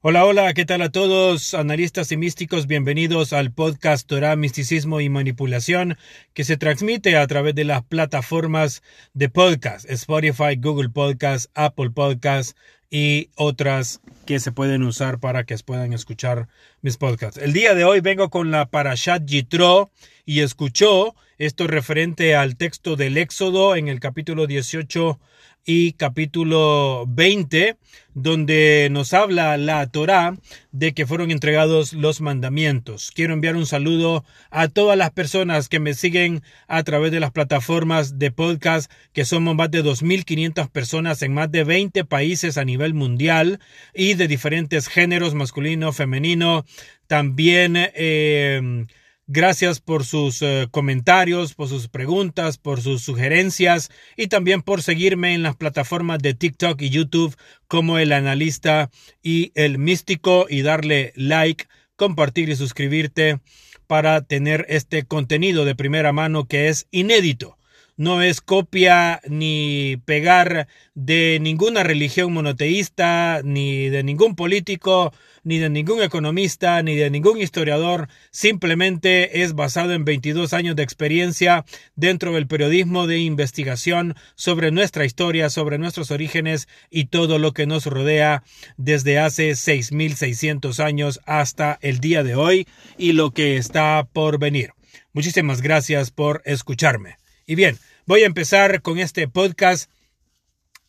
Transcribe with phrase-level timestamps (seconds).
[0.00, 2.68] Hola, hola, ¿qué tal a todos, analistas y místicos?
[2.68, 5.98] Bienvenidos al podcast Torah, Misticismo y Manipulación,
[6.34, 12.56] que se transmite a través de las plataformas de podcast, Spotify, Google Podcast, Apple Podcast
[12.90, 16.48] y otras que se pueden usar para que puedan escuchar
[16.82, 17.40] mis podcasts.
[17.40, 19.90] El día de hoy vengo con la Parashat Yitro
[20.24, 25.18] y escuchó esto referente al texto del Éxodo en el capítulo 18
[25.64, 27.76] y capítulo 20,
[28.14, 30.34] donde nos habla la Torá
[30.78, 33.10] de que fueron entregados los mandamientos.
[33.12, 37.32] Quiero enviar un saludo a todas las personas que me siguen a través de las
[37.32, 42.64] plataformas de podcast, que somos más de 2.500 personas en más de 20 países a
[42.64, 43.58] nivel mundial
[43.92, 46.64] y de diferentes géneros, masculino, femenino,
[47.08, 47.74] también...
[47.76, 48.86] Eh,
[49.30, 55.34] Gracias por sus eh, comentarios, por sus preguntas, por sus sugerencias y también por seguirme
[55.34, 58.88] en las plataformas de TikTok y YouTube como el analista
[59.22, 63.40] y el místico y darle like, compartir y suscribirte
[63.86, 67.58] para tener este contenido de primera mano que es inédito.
[67.98, 75.12] No es copia ni pegar de ninguna religión monoteísta, ni de ningún político,
[75.48, 80.82] ni de ningún economista, ni de ningún historiador, simplemente es basado en 22 años de
[80.82, 81.64] experiencia
[81.96, 87.66] dentro del periodismo de investigación sobre nuestra historia, sobre nuestros orígenes y todo lo que
[87.66, 88.42] nos rodea
[88.76, 92.68] desde hace 6.600 años hasta el día de hoy
[92.98, 94.72] y lo que está por venir.
[95.14, 97.16] Muchísimas gracias por escucharme.
[97.46, 99.90] Y bien, voy a empezar con este podcast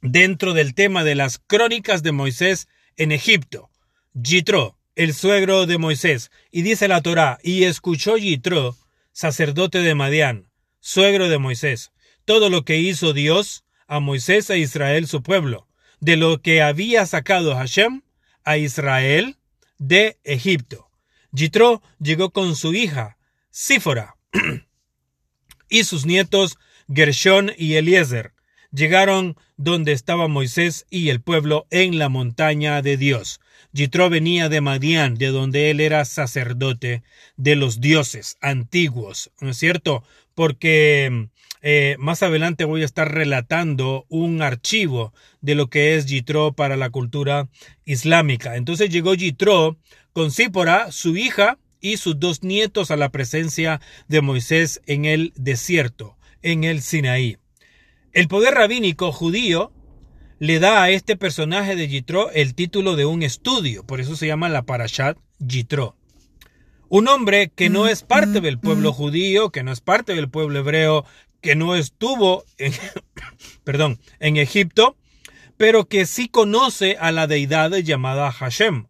[0.02, 3.69] dentro del tema de las crónicas de Moisés en Egipto.
[4.22, 8.76] Yitro, el suegro de Moisés, y dice la Torá, y escuchó Yitro,
[9.14, 10.50] sacerdote de Madián,
[10.82, 11.92] suegro de Moisés,
[12.26, 15.68] todo lo que hizo Dios a Moisés e Israel su pueblo,
[16.02, 18.02] de lo que había sacado Hashem
[18.44, 19.38] a Israel
[19.78, 20.90] de Egipto.
[21.32, 23.18] Yitro llegó con su hija,
[23.52, 24.18] Sífora,
[25.70, 26.58] y sus nietos
[26.94, 28.34] Gershón y Eliezer.
[28.72, 33.40] Llegaron donde estaba Moisés y el pueblo en la montaña de Dios.
[33.72, 37.04] Yitro venía de Madián, de donde él era sacerdote
[37.38, 40.04] de los dioses antiguos, ¿no es cierto?
[40.34, 41.30] Porque
[41.62, 46.78] eh, más adelante voy a estar relatando un archivo de lo que es Yitro para
[46.78, 47.50] la cultura
[47.86, 48.56] islámica.
[48.56, 49.78] Entonces llegó Yitro
[50.14, 55.34] con Sípora, su hija, y sus dos nietos a la presencia de Moisés en el
[55.36, 57.38] desierto, en el Sinaí.
[58.12, 59.72] El poder rabínico judío
[60.40, 64.26] le da a este personaje de Yitro el título de un estudio, por eso se
[64.26, 65.96] llama la Parashat Yitro.
[66.88, 70.60] Un hombre que no es parte del pueblo judío, que no es parte del pueblo
[70.60, 71.06] hebreo,
[71.42, 72.74] que no estuvo en,
[73.64, 74.96] perdón, en Egipto,
[75.58, 78.88] pero que sí conoce a la deidad llamada Hashem.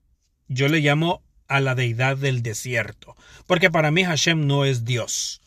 [0.48, 3.18] Yo le llamo a la deidad del desierto,
[3.48, 5.42] porque para mí Hashem no es Dios.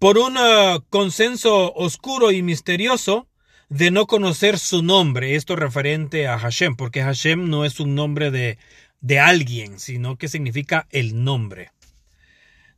[0.00, 3.28] Por un uh, consenso oscuro y misterioso,
[3.72, 8.30] de no conocer su nombre, esto referente a Hashem, porque Hashem no es un nombre
[8.30, 8.58] de,
[9.00, 11.70] de alguien, sino que significa el nombre.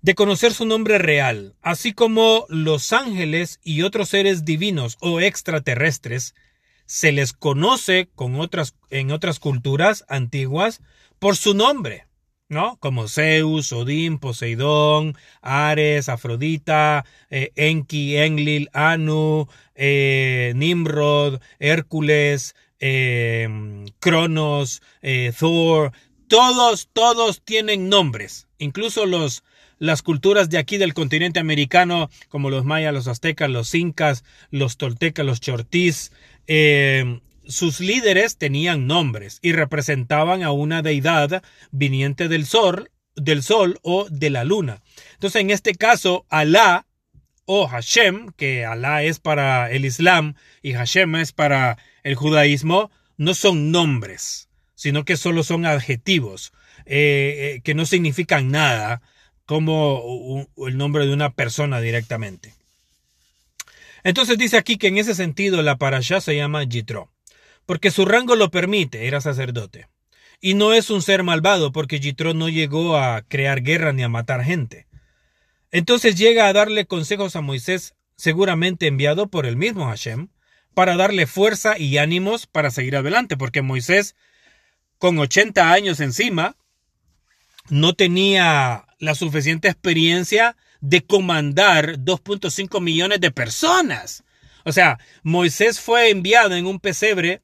[0.03, 6.37] De conocer su nombre real, así como los ángeles y otros seres divinos o extraterrestres,
[6.87, 10.81] se les conoce con otras, en otras culturas antiguas
[11.19, 12.07] por su nombre.
[12.49, 12.77] ¿No?
[12.79, 23.49] Como Zeus, Odín, Poseidón, Ares, Afrodita, eh, Enki, Enlil, Anu, eh, Nimrod, Hércules, eh,
[23.99, 24.83] Cronos,
[25.39, 25.93] Thor,
[26.29, 29.43] todos, todos tienen nombres, incluso los,
[29.79, 34.77] las culturas de aquí del continente americano, como los mayas, los aztecas, los incas, los
[34.77, 36.13] toltecas, los chortís,
[37.47, 44.09] sus líderes tenían nombres y representaban a una deidad viniente del sol, del sol o
[44.11, 44.83] de la luna.
[45.15, 46.87] Entonces, en este caso, Alá
[47.47, 53.35] o Hashem, que Alá es para el Islam y Hashem es para el judaísmo, no
[53.35, 56.53] son nombres, sino que solo son adjetivos
[56.87, 59.01] eh, eh, que no significan nada
[59.47, 62.55] como el nombre de una persona directamente.
[64.03, 67.14] Entonces dice aquí que en ese sentido la parashá se llama Yitro
[67.67, 69.89] porque su rango lo permite, era sacerdote.
[70.41, 74.09] Y no es un ser malvado, porque Yitro no llegó a crear guerra ni a
[74.09, 74.87] matar gente.
[75.71, 80.29] Entonces llega a darle consejos a Moisés, seguramente enviado por el mismo Hashem,
[80.75, 84.17] para darle fuerza y ánimos para seguir adelante, porque Moisés,
[84.99, 86.57] con 80 años encima,
[87.71, 94.25] no tenía la suficiente experiencia de comandar 2.5 millones de personas.
[94.65, 97.43] O sea, Moisés fue enviado en un pesebre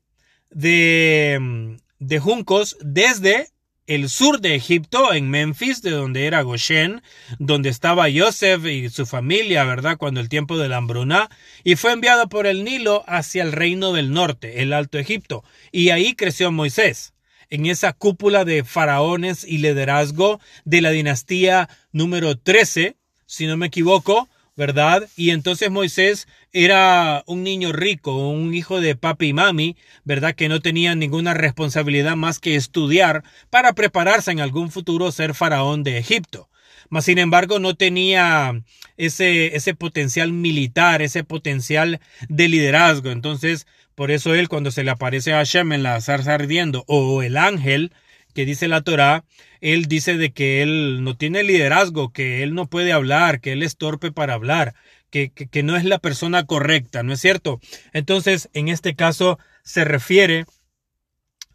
[0.50, 3.48] de, de juncos desde
[3.90, 7.02] el sur de Egipto, en Memphis, de donde era Goshen,
[7.40, 9.96] donde estaba Joseph y su familia, ¿verdad?
[9.96, 11.28] Cuando el tiempo de la hambruna,
[11.64, 15.42] y fue enviado por el Nilo hacia el reino del norte, el Alto Egipto,
[15.72, 17.14] y ahí creció Moisés,
[17.48, 23.66] en esa cúpula de faraones y liderazgo de la dinastía número 13, si no me
[23.66, 24.28] equivoco,
[24.60, 25.08] ¿verdad?
[25.16, 30.34] Y entonces Moisés era un niño rico, un hijo de papi y mami, ¿verdad?
[30.34, 35.82] Que no tenía ninguna responsabilidad más que estudiar para prepararse en algún futuro ser faraón
[35.82, 36.50] de Egipto.
[36.90, 38.52] Mas, sin embargo, no tenía
[38.98, 41.98] ese, ese potencial militar, ese potencial
[42.28, 43.12] de liderazgo.
[43.12, 47.22] Entonces, por eso él, cuando se le aparece a Hashem en la zarza ardiendo, o
[47.22, 47.94] el ángel,
[48.34, 49.24] que dice la Torá,
[49.60, 53.62] él dice de que él no tiene liderazgo, que él no puede hablar, que él
[53.62, 54.74] es torpe para hablar,
[55.10, 57.60] que, que, no es la persona correcta, ¿no es cierto?
[57.92, 60.46] Entonces, en este caso, se refiere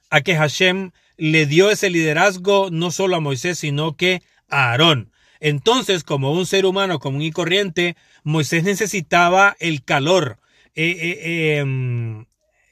[0.10, 5.12] a que Hashem le dio ese liderazgo no solo a Moisés, sino que a Aarón.
[5.39, 10.39] Entonces, como un ser humano común y corriente, Moisés necesitaba el calor,
[10.75, 12.25] eh, eh, em,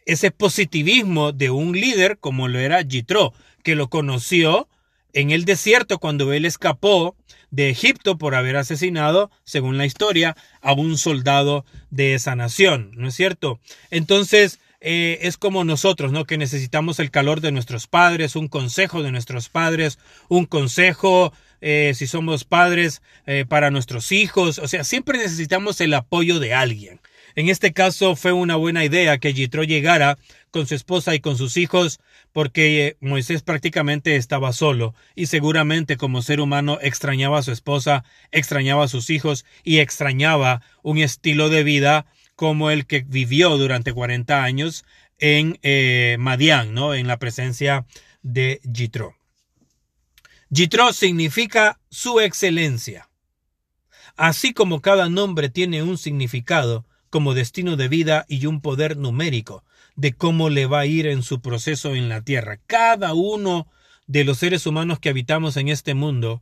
[0.05, 4.67] ese positivismo de un líder como lo era Jitro, que lo conoció
[5.13, 7.15] en el desierto cuando él escapó
[7.51, 13.07] de Egipto por haber asesinado, según la historia, a un soldado de esa nación, ¿no
[13.07, 13.59] es cierto?
[13.91, 16.25] Entonces, eh, es como nosotros, ¿no?
[16.25, 19.99] Que necesitamos el calor de nuestros padres, un consejo de nuestros padres,
[20.29, 21.31] un consejo,
[21.61, 26.53] eh, si somos padres, eh, para nuestros hijos, o sea, siempre necesitamos el apoyo de
[26.53, 26.99] alguien.
[27.35, 30.17] En este caso fue una buena idea que Yitro llegara
[30.51, 31.99] con su esposa y con sus hijos
[32.33, 38.03] porque eh, Moisés prácticamente estaba solo y seguramente como ser humano extrañaba a su esposa,
[38.31, 43.93] extrañaba a sus hijos y extrañaba un estilo de vida como el que vivió durante
[43.93, 44.83] 40 años
[45.19, 46.95] en eh, Madián, ¿no?
[46.95, 47.85] en la presencia
[48.23, 49.15] de Yitro.
[50.49, 53.09] Yitro significa su excelencia.
[54.15, 59.63] Así como cada nombre tiene un significado, como destino de vida y un poder numérico
[59.95, 62.59] de cómo le va a ir en su proceso en la tierra.
[62.67, 63.67] Cada uno
[64.07, 66.41] de los seres humanos que habitamos en este mundo,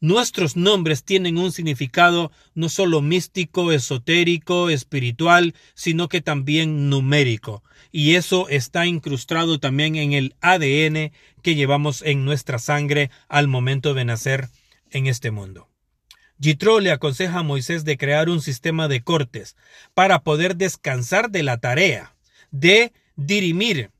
[0.00, 7.62] nuestros nombres tienen un significado no solo místico, esotérico, espiritual, sino que también numérico.
[7.92, 11.12] Y eso está incrustado también en el ADN
[11.42, 14.48] que llevamos en nuestra sangre al momento de nacer
[14.90, 15.68] en este mundo.
[16.38, 19.56] Yitro le aconseja a Moisés de crear un sistema de cortes
[19.92, 22.14] para poder descansar de la tarea
[22.50, 23.90] de dirimir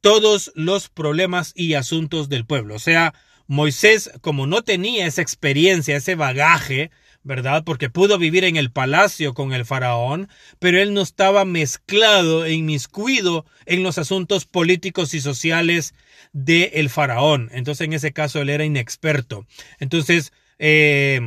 [0.00, 2.76] todos los problemas y asuntos del pueblo.
[2.76, 3.14] O sea,
[3.48, 6.90] Moisés, como no tenía esa experiencia, ese bagaje,
[7.22, 7.64] ¿verdad?
[7.64, 10.28] Porque pudo vivir en el palacio con el faraón,
[10.60, 15.94] pero él no estaba mezclado e inmiscuido en los asuntos políticos y sociales
[16.32, 17.48] del faraón.
[17.52, 19.44] Entonces, en ese caso, él era inexperto.
[19.80, 21.20] Entonces, eh,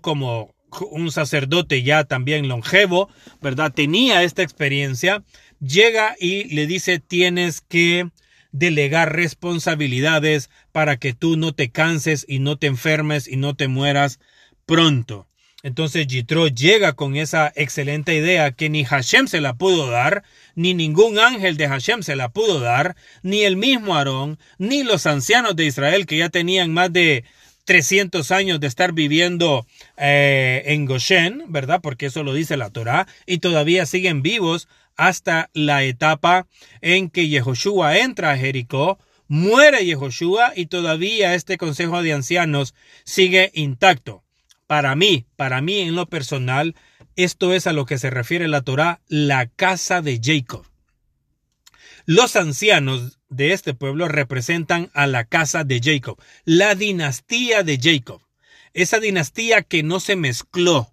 [0.00, 0.54] como
[0.90, 3.08] un sacerdote ya también longevo,
[3.40, 3.72] ¿verdad?
[3.72, 5.22] Tenía esta experiencia,
[5.60, 8.10] llega y le dice tienes que
[8.52, 13.68] delegar responsabilidades para que tú no te canses y no te enfermes y no te
[13.68, 14.20] mueras
[14.66, 15.28] pronto.
[15.64, 20.22] Entonces Yitro llega con esa excelente idea que ni Hashem se la pudo dar,
[20.54, 25.06] ni ningún ángel de Hashem se la pudo dar, ni el mismo Aarón, ni los
[25.06, 27.24] ancianos de Israel que ya tenían más de
[27.68, 29.66] 300 años de estar viviendo
[29.98, 31.80] eh, en Goshen, ¿verdad?
[31.82, 36.46] Porque eso lo dice la Torá, y todavía siguen vivos hasta la etapa
[36.80, 43.50] en que Yehoshua entra a Jericó, muere Yehoshua y todavía este consejo de ancianos sigue
[43.52, 44.24] intacto.
[44.66, 46.74] Para mí, para mí en lo personal,
[47.16, 50.64] esto es a lo que se refiere la Torá, la casa de Jacob.
[52.06, 58.20] Los ancianos de este pueblo representan a la casa de Jacob, la dinastía de Jacob,
[58.72, 60.92] esa dinastía que no se mezcló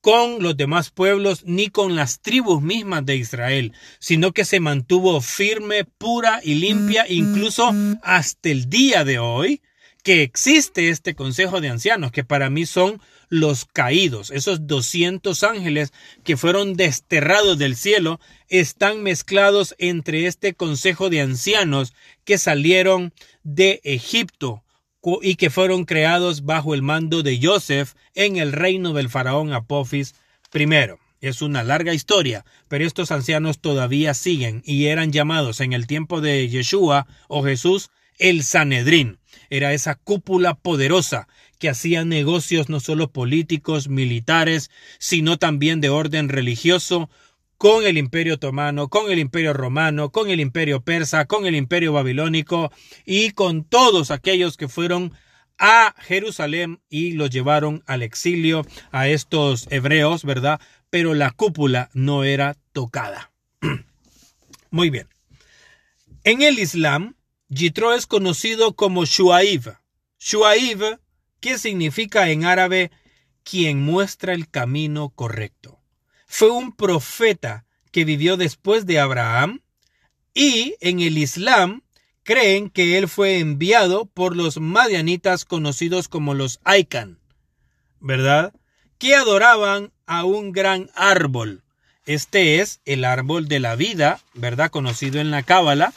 [0.00, 5.20] con los demás pueblos ni con las tribus mismas de Israel, sino que se mantuvo
[5.20, 7.98] firme, pura y limpia, mm, incluso mm.
[8.02, 9.62] hasta el día de hoy,
[10.06, 15.92] que existe este consejo de ancianos, que para mí son los caídos, esos 200 ángeles
[16.22, 21.92] que fueron desterrados del cielo, están mezclados entre este consejo de ancianos
[22.24, 24.62] que salieron de Egipto
[25.22, 30.14] y que fueron creados bajo el mando de Joseph en el reino del faraón Apophis
[30.54, 30.68] I.
[31.20, 36.20] Es una larga historia, pero estos ancianos todavía siguen y eran llamados en el tiempo
[36.20, 39.18] de Yeshua o Jesús el Sanedrín.
[39.50, 41.28] Era esa cúpula poderosa
[41.58, 47.08] que hacía negocios no solo políticos, militares, sino también de orden religioso
[47.58, 51.92] con el imperio otomano, con el imperio romano, con el imperio persa, con el imperio
[51.92, 52.70] babilónico
[53.04, 55.12] y con todos aquellos que fueron
[55.58, 60.60] a Jerusalén y los llevaron al exilio a estos hebreos, ¿verdad?
[60.90, 63.32] Pero la cúpula no era tocada.
[64.70, 65.08] Muy bien.
[66.24, 67.15] En el Islam,
[67.48, 69.76] Yitro es conocido como Shuaib.
[70.18, 70.98] Shuaib,
[71.40, 72.90] que significa en árabe
[73.44, 75.78] quien muestra el camino correcto.
[76.26, 79.60] Fue un profeta que vivió después de Abraham
[80.34, 81.82] y en el Islam
[82.24, 87.20] creen que él fue enviado por los madianitas conocidos como los Aikan,
[88.00, 88.52] ¿verdad?
[88.98, 91.62] Que adoraban a un gran árbol.
[92.06, 94.70] Este es el árbol de la vida, ¿verdad?
[94.70, 95.92] Conocido en la Cábala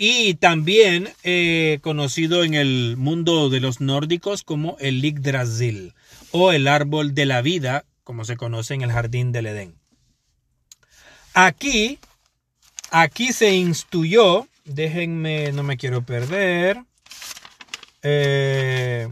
[0.00, 5.92] y también eh, conocido en el mundo de los nórdicos como el Yggdrasil
[6.30, 9.74] o el árbol de la vida, como se conoce en el jardín del Edén.
[11.34, 11.98] Aquí,
[12.92, 16.80] aquí se instruyó, déjenme, no me quiero perder.
[18.02, 19.08] Eh,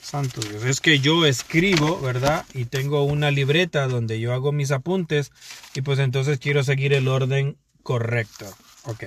[0.00, 2.46] santo Dios, es que yo escribo, ¿verdad?
[2.54, 5.30] Y tengo una libreta donde yo hago mis apuntes
[5.74, 8.46] y pues entonces quiero seguir el orden correcto.
[8.84, 9.04] Ok.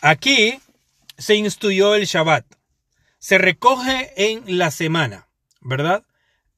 [0.00, 0.60] Aquí
[1.16, 2.44] se instruyó el Shabbat.
[3.18, 5.28] Se recoge en la semana,
[5.60, 6.04] ¿verdad?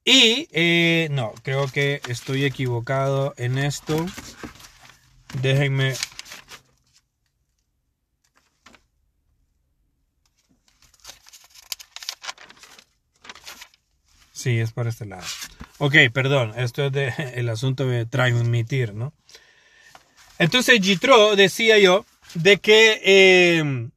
[0.04, 4.06] Y eh, no, creo que estoy equivocado en esto.
[5.42, 5.94] Déjenme.
[14.32, 15.24] Sí, es para este lado.
[15.78, 19.12] Ok, perdón, esto es el asunto de transmitir, ¿no?
[20.38, 22.04] Entonces Jitro decía yo
[22.34, 23.88] de que eh,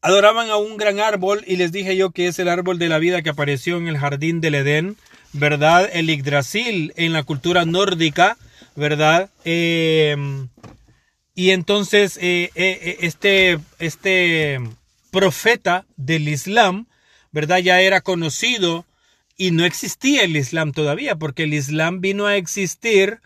[0.00, 2.98] adoraban a un gran árbol y les dije yo que es el árbol de la
[2.98, 4.96] vida que apareció en el jardín del Edén,
[5.32, 5.88] ¿verdad?
[5.92, 8.36] El Yggdrasil en la cultura nórdica,
[8.76, 9.30] ¿verdad?
[9.44, 10.16] Eh,
[11.34, 12.50] y entonces eh,
[13.00, 14.60] este, este
[15.10, 16.86] profeta del Islam,
[17.32, 17.58] ¿verdad?
[17.58, 18.84] Ya era conocido
[19.36, 23.20] y no existía el Islam todavía, porque el Islam vino a existir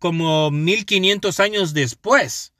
[0.00, 2.52] como 1500 años después.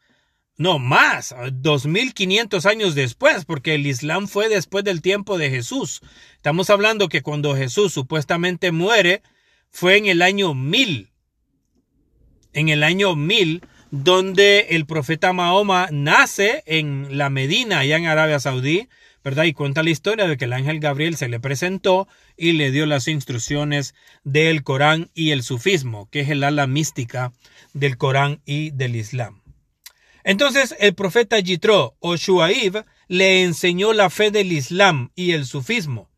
[0.56, 6.02] No, más, 2500 años después, porque el Islam fue después del tiempo de Jesús.
[6.37, 9.23] Estamos hablando que cuando Jesús supuestamente muere,
[9.70, 11.11] fue en el año 1000.
[12.52, 18.38] En el año 1000, donde el profeta Mahoma nace en la Medina, allá en Arabia
[18.38, 18.88] Saudí,
[19.23, 19.45] ¿verdad?
[19.45, 22.87] Y cuenta la historia de que el ángel Gabriel se le presentó y le dio
[22.87, 27.33] las instrucciones del Corán y el sufismo, que es el ala mística
[27.75, 29.43] del Corán y del Islam.
[30.25, 36.11] Entonces el profeta Yitro o Shuaib le enseñó la fe del Islam y el sufismo,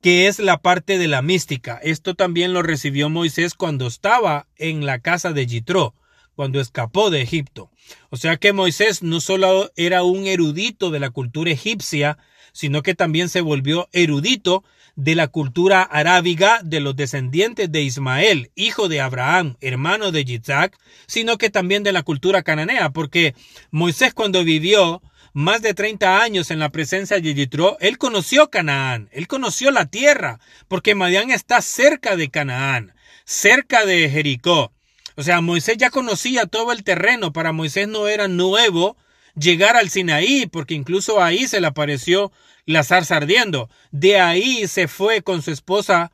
[0.00, 1.78] que es la parte de la mística.
[1.82, 5.94] Esto también lo recibió Moisés cuando estaba en la casa de Yitro,
[6.34, 7.70] cuando escapó de Egipto.
[8.10, 12.18] O sea que Moisés no solo era un erudito de la cultura egipcia,
[12.52, 18.50] sino que también se volvió erudito de la cultura arábiga de los descendientes de Ismael,
[18.54, 23.34] hijo de Abraham, hermano de Yitzhak, sino que también de la cultura cananea, porque
[23.70, 29.08] Moisés cuando vivió más de 30 años en la presencia de Yitro, él conoció Canaán,
[29.12, 32.94] él conoció la tierra, porque Madián está cerca de Canaán,
[33.24, 34.72] cerca de Jericó.
[35.16, 38.96] O sea, Moisés ya conocía todo el terreno, para Moisés no era nuevo
[39.34, 42.32] llegar al Sinaí, porque incluso ahí se le apareció
[42.66, 43.68] la zarza ardiendo.
[43.90, 46.12] De ahí se fue con su esposa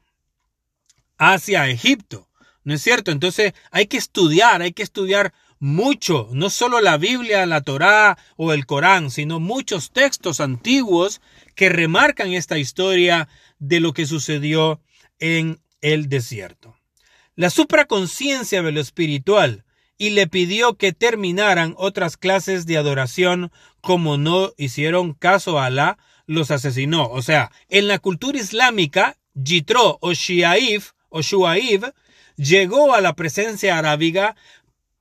[1.19, 2.29] hacia Egipto.
[2.65, 3.11] ¿No es cierto?
[3.11, 8.53] Entonces hay que estudiar, hay que estudiar mucho, no solo la Biblia, la Torá o
[8.53, 11.21] el Corán, sino muchos textos antiguos
[11.55, 14.81] que remarcan esta historia de lo que sucedió
[15.19, 16.77] en el desierto.
[17.35, 19.65] La supraconciencia de lo espiritual
[19.99, 23.51] y le pidió que terminaran otras clases de adoración
[23.81, 27.09] como no hicieron caso a Alá, los asesinó.
[27.09, 31.93] O sea, en la cultura islámica, Yitro o Shiaif o Shuaib
[32.37, 34.37] llegó a la presencia arábiga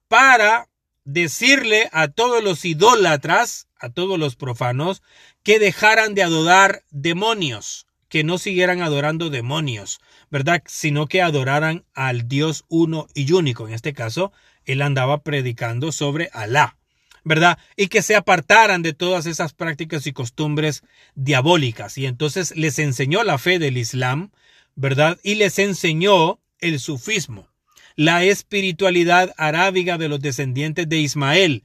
[0.08, 0.68] para
[1.04, 5.04] decirle a todos los idólatras, a todos los profanos,
[5.44, 10.00] que dejaran de adorar demonios, que no siguieran adorando demonios,
[10.30, 10.64] ¿verdad?
[10.66, 13.68] Sino que adoraran al Dios uno y único.
[13.68, 14.32] En este caso,
[14.68, 16.78] él andaba predicando sobre Alá,
[17.24, 17.58] ¿verdad?
[17.76, 20.84] Y que se apartaran de todas esas prácticas y costumbres
[21.16, 21.98] diabólicas.
[21.98, 24.32] Y entonces les enseñó la fe del Islam,
[24.76, 25.18] ¿verdad?
[25.24, 27.48] Y les enseñó el sufismo,
[27.96, 31.64] la espiritualidad arábiga de los descendientes de Ismael,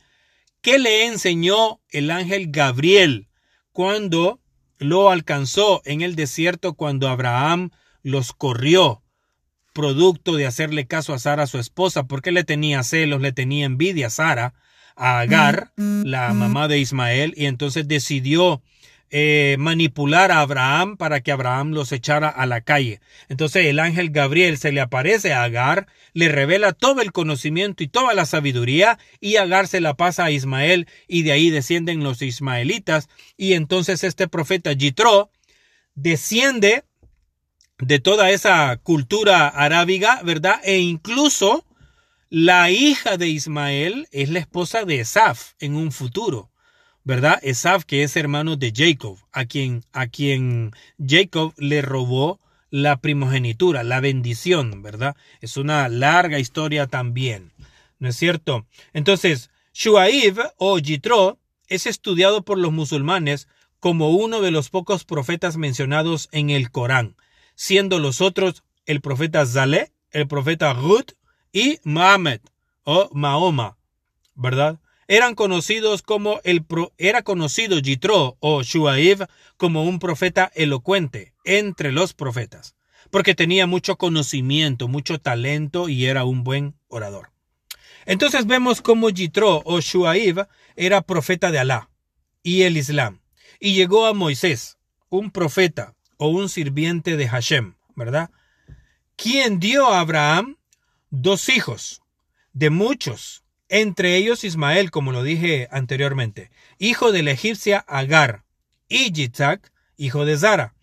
[0.62, 3.28] que le enseñó el ángel Gabriel
[3.72, 4.40] cuando
[4.78, 7.70] lo alcanzó en el desierto cuando Abraham
[8.02, 9.01] los corrió
[9.72, 14.08] producto de hacerle caso a Sara, su esposa, porque le tenía celos, le tenía envidia
[14.08, 14.54] a Sara,
[14.96, 18.62] a Agar, la mamá de Ismael, y entonces decidió
[19.14, 23.00] eh, manipular a Abraham para que Abraham los echara a la calle.
[23.28, 27.88] Entonces el ángel Gabriel se le aparece a Agar, le revela todo el conocimiento y
[27.88, 32.22] toda la sabiduría, y Agar se la pasa a Ismael, y de ahí descienden los
[32.22, 35.30] ismaelitas, y entonces este profeta Yitro
[35.94, 36.84] desciende
[37.82, 40.60] de toda esa cultura arábiga, ¿verdad?
[40.62, 41.66] E incluso
[42.30, 46.52] la hija de Ismael es la esposa de Esaf en un futuro.
[47.04, 47.40] ¿verdad?
[47.42, 50.70] Esaf, que es hermano de Jacob, a quien, a quien
[51.04, 55.16] Jacob le robó la primogenitura, la bendición, ¿verdad?
[55.40, 57.52] Es una larga historia también,
[57.98, 58.66] ¿no es cierto?
[58.92, 63.48] Entonces, Shuaib o Yitro es estudiado por los musulmanes
[63.80, 67.16] como uno de los pocos profetas mencionados en el Corán,
[67.62, 71.04] siendo los otros el profeta Zaleh, el profeta Hud
[71.52, 72.40] y Muhammad
[72.82, 73.76] o Mahoma,
[74.34, 74.80] ¿verdad?
[75.06, 76.64] eran conocidos como el
[76.98, 82.74] era conocido Yitro o Shuaib como un profeta elocuente entre los profetas,
[83.10, 87.30] porque tenía mucho conocimiento, mucho talento y era un buen orador.
[88.06, 91.90] Entonces vemos cómo Yitro o Shuaib era profeta de Alá
[92.42, 93.20] y el Islam,
[93.60, 94.78] y llegó a Moisés,
[95.10, 98.30] un profeta o un sirviente de Hashem, ¿verdad?
[99.16, 100.56] Quien dio a Abraham
[101.10, 102.00] dos hijos,
[102.52, 108.44] de muchos, entre ellos Ismael, como lo dije anteriormente, hijo de la egipcia Agar,
[108.86, 110.74] y Yitzhak, hijo de Zara,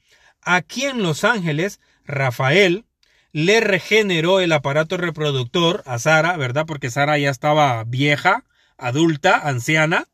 [0.41, 2.83] a quien los ángeles, Rafael,
[3.31, 6.65] le regeneró el aparato reproductor a Sara, ¿verdad?
[6.65, 8.43] Porque Sara ya estaba vieja,
[8.77, 10.05] adulta, anciana.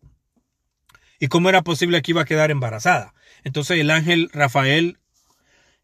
[1.20, 3.16] ¿Y cómo era posible que iba a quedar embarazada?
[3.44, 5.00] Entonces el ángel Rafael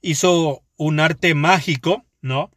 [0.01, 2.51] hizo un arte mágico, ¿no?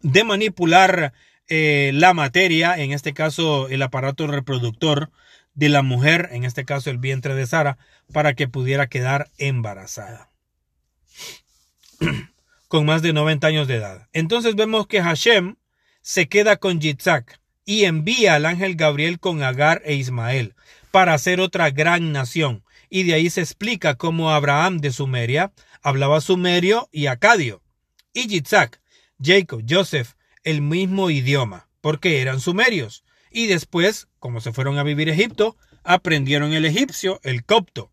[0.00, 1.12] De manipular
[1.48, 5.10] eh, la materia, en este caso el aparato reproductor
[5.54, 7.78] de la mujer, en este caso el vientre de Sara,
[8.12, 10.30] para que pudiera quedar embarazada.
[12.68, 14.08] con más de 90 años de edad.
[14.12, 15.56] Entonces vemos que Hashem
[16.02, 20.54] se queda con Yitzhak y envía al ángel Gabriel con Agar e Ismael
[20.90, 22.64] para hacer otra gran nación.
[22.90, 25.52] Y de ahí se explica cómo Abraham de Sumeria
[25.84, 27.62] hablaba sumerio y acadio.
[28.12, 28.80] Y Yitzhak,
[29.22, 33.04] Jacob, Joseph el mismo idioma, porque eran sumerios.
[33.30, 37.92] Y después, como se fueron a vivir a Egipto, aprendieron el egipcio, el copto.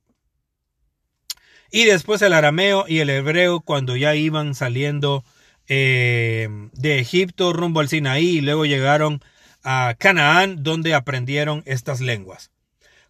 [1.69, 5.23] Y después el arameo y el hebreo cuando ya iban saliendo
[5.67, 9.21] eh, de Egipto rumbo al Sinaí y luego llegaron
[9.63, 12.51] a Canaán donde aprendieron estas lenguas.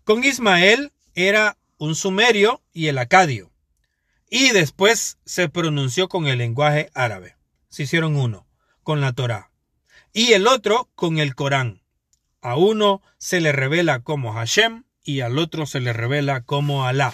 [0.03, 3.50] Con Ismael era un sumerio y el acadio.
[4.33, 7.35] Y después se pronunció con el lenguaje árabe.
[7.67, 8.47] Se hicieron uno
[8.81, 9.51] con la Torá
[10.13, 11.81] y el otro con el Corán.
[12.41, 17.13] A uno se le revela como Hashem y al otro se le revela como Alá.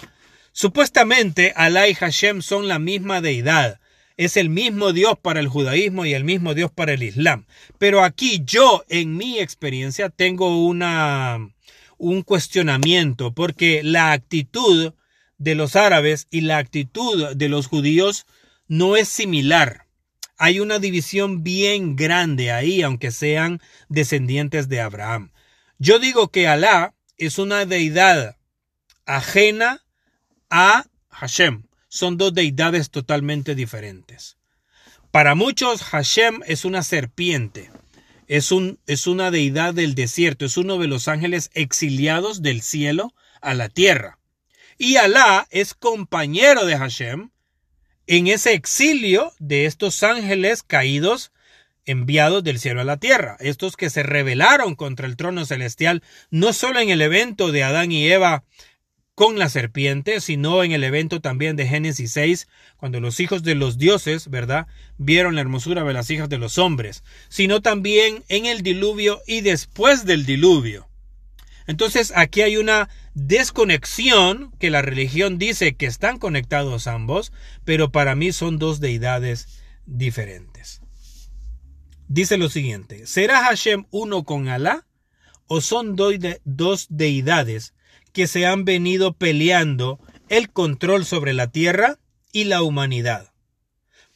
[0.52, 3.80] Supuestamente Alá y Hashem son la misma deidad.
[4.16, 7.46] Es el mismo Dios para el judaísmo y el mismo Dios para el Islam.
[7.78, 11.50] Pero aquí yo, en mi experiencia, tengo una,
[11.96, 14.92] un cuestionamiento porque la actitud
[15.38, 18.26] de los árabes y la actitud de los judíos
[18.66, 19.88] no es similar
[20.38, 25.32] hay una división bien grande ahí, aunque sean descendientes de Abraham.
[25.78, 28.36] Yo digo que Alá es una deidad
[29.04, 29.84] ajena
[30.48, 31.64] a Hashem.
[31.88, 34.36] Son dos deidades totalmente diferentes.
[35.10, 37.70] Para muchos, Hashem es una serpiente.
[38.28, 40.44] Es, un, es una deidad del desierto.
[40.44, 44.17] Es uno de los ángeles exiliados del cielo a la tierra.
[44.78, 47.30] Y Alá es compañero de Hashem
[48.06, 51.32] en ese exilio de estos ángeles caídos
[51.84, 56.52] enviados del cielo a la tierra, estos que se rebelaron contra el trono celestial, no
[56.52, 58.44] solo en el evento de Adán y Eva
[59.16, 63.56] con la serpiente, sino en el evento también de Génesis 6, cuando los hijos de
[63.56, 68.46] los dioses, ¿verdad?, vieron la hermosura de las hijas de los hombres, sino también en
[68.46, 70.88] el diluvio y después del diluvio.
[71.66, 72.88] Entonces aquí hay una
[73.26, 77.32] desconexión que la religión dice que están conectados ambos,
[77.64, 80.80] pero para mí son dos deidades diferentes.
[82.06, 84.86] Dice lo siguiente, ¿será Hashem uno con Alá?
[85.48, 87.74] ¿O son dos deidades
[88.12, 91.98] que se han venido peleando el control sobre la tierra
[92.32, 93.32] y la humanidad?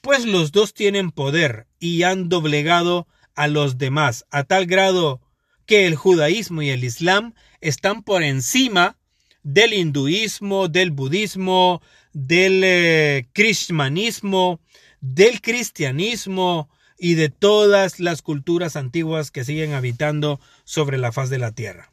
[0.00, 5.20] Pues los dos tienen poder y han doblegado a los demás a tal grado
[5.66, 8.98] que el judaísmo y el islam están por encima
[9.42, 11.80] del hinduismo, del budismo,
[12.12, 14.60] del eh, cristianismo,
[15.00, 21.38] del cristianismo y de todas las culturas antiguas que siguen habitando sobre la faz de
[21.38, 21.92] la tierra.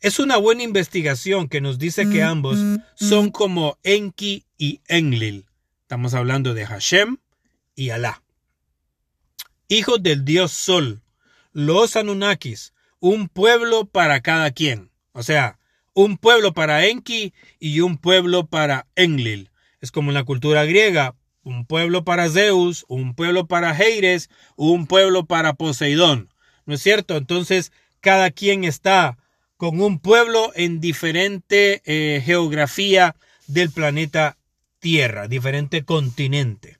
[0.00, 2.58] Es una buena investigación que nos dice que ambos
[2.96, 5.46] son como Enki y Enlil.
[5.82, 7.18] Estamos hablando de Hashem
[7.76, 8.24] y Alá.
[9.68, 11.02] Hijos del dios Sol,
[11.52, 14.91] los Anunnakis, un pueblo para cada quien.
[15.12, 15.58] O sea,
[15.94, 19.50] un pueblo para Enki y un pueblo para Enlil.
[19.80, 24.86] Es como en la cultura griega, un pueblo para Zeus, un pueblo para Heires, un
[24.86, 26.32] pueblo para Poseidón.
[26.64, 27.16] ¿No es cierto?
[27.16, 29.18] Entonces, cada quien está
[29.56, 34.38] con un pueblo en diferente eh, geografía del planeta
[34.78, 36.78] Tierra, diferente continente.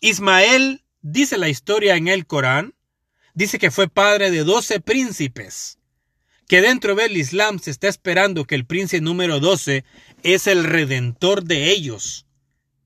[0.00, 2.74] Ismael, dice la historia en el Corán,
[3.34, 5.78] dice que fue padre de doce príncipes,
[6.50, 9.84] que dentro del Islam se está esperando que el príncipe número doce
[10.24, 12.26] es el redentor de ellos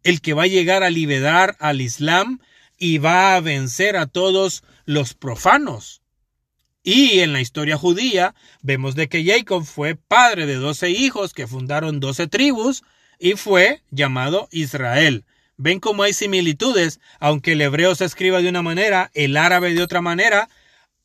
[0.02, 2.40] el que va a llegar a liberar al Islam
[2.76, 6.02] y va a vencer a todos los profanos.
[6.82, 11.46] Y en la historia judía vemos de que Jacob fue padre de doce hijos que
[11.46, 12.82] fundaron doce tribus
[13.18, 15.24] y fue llamado Israel.
[15.56, 19.82] Ven cómo hay similitudes, aunque el hebreo se escriba de una manera, el árabe de
[19.82, 20.50] otra manera,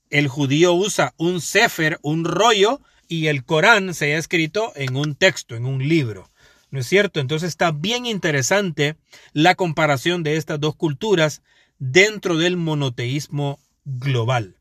[0.10, 5.16] el judío usa un sefer, un rollo, y el Corán se ha escrito en un
[5.16, 6.30] texto, en un libro.
[6.72, 7.20] ¿No es cierto?
[7.20, 8.96] Entonces está bien interesante
[9.34, 11.42] la comparación de estas dos culturas
[11.80, 14.58] dentro del monoteísmo global.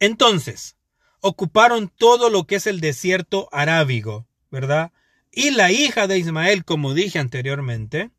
[0.00, 0.76] Entonces,
[1.20, 4.92] ocuparon todo lo que es el desierto arábigo, ¿verdad?
[5.30, 8.10] Y la hija de Ismael, como dije anteriormente,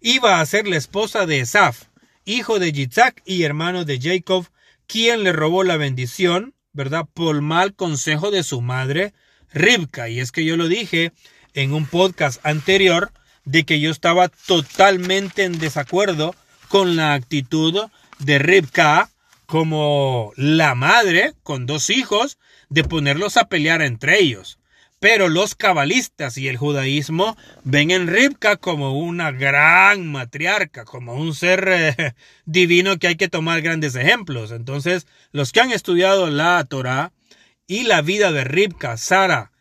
[0.00, 1.84] iba a ser la esposa de Esaf,
[2.24, 4.46] hijo de Yitzhak y hermano de Jacob,
[4.90, 7.06] quien le robó la bendición, ¿verdad?
[7.14, 9.14] Por mal consejo de su madre,
[9.52, 10.08] Ribka.
[10.08, 11.12] Y es que yo lo dije,
[11.54, 13.12] en un podcast anterior
[13.44, 16.34] de que yo estaba totalmente en desacuerdo
[16.68, 17.80] con la actitud
[18.18, 19.10] de Ribka
[19.46, 24.59] como la madre con dos hijos de ponerlos a pelear entre ellos.
[25.00, 31.34] Pero los cabalistas y el judaísmo ven en Ribka como una gran matriarca, como un
[31.34, 34.52] ser eh, divino que hay que tomar grandes ejemplos.
[34.52, 37.12] Entonces, los que han estudiado la Torah
[37.66, 39.52] y la vida de Ribka, Sara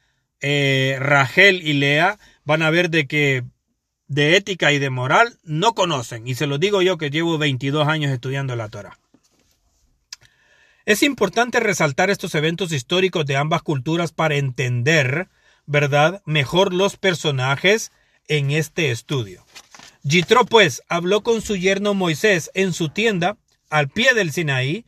[0.41, 3.43] eh, Rachel y Lea van a ver de que
[4.07, 6.27] de ética y de moral no conocen.
[6.27, 8.99] Y se lo digo yo que llevo 22 años estudiando la Torah.
[10.89, 15.29] Es importante resaltar estos eventos históricos de ambas culturas para entender,
[15.67, 17.91] ¿verdad?, mejor los personajes
[18.27, 19.45] en este estudio.
[20.03, 23.37] Jitro, pues, habló con su yerno Moisés en su tienda,
[23.69, 24.87] al pie del Sinaí,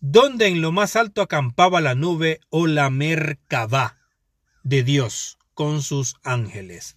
[0.00, 3.96] donde en lo más alto acampaba la nube o la Merkabah
[4.64, 6.96] de Dios con sus ángeles.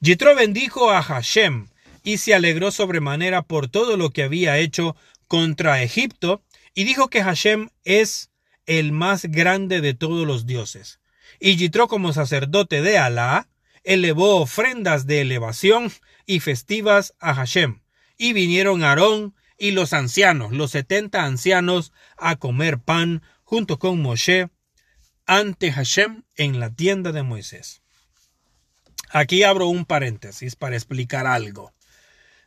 [0.00, 1.68] Jitro bendijo a Hashem
[2.02, 4.96] y se alegró sobremanera por todo lo que había hecho
[5.28, 6.42] contra Egipto
[6.76, 8.30] y dijo que Hashem es
[8.66, 11.00] el más grande de todos los dioses.
[11.40, 13.48] Y Jitro como sacerdote de Alá
[13.82, 15.90] elevó ofrendas de elevación
[16.26, 17.80] y festivas a Hashem.
[18.18, 24.50] Y vinieron Aarón y los ancianos, los setenta ancianos, a comer pan junto con Moshe
[25.24, 27.80] ante Hashem en la tienda de Moisés.
[29.08, 31.72] Aquí abro un paréntesis para explicar algo.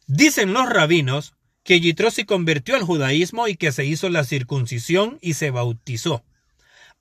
[0.06, 1.34] Dicen los rabinos
[1.70, 6.26] que Yitro se convirtió al judaísmo y que se hizo la circuncisión y se bautizó.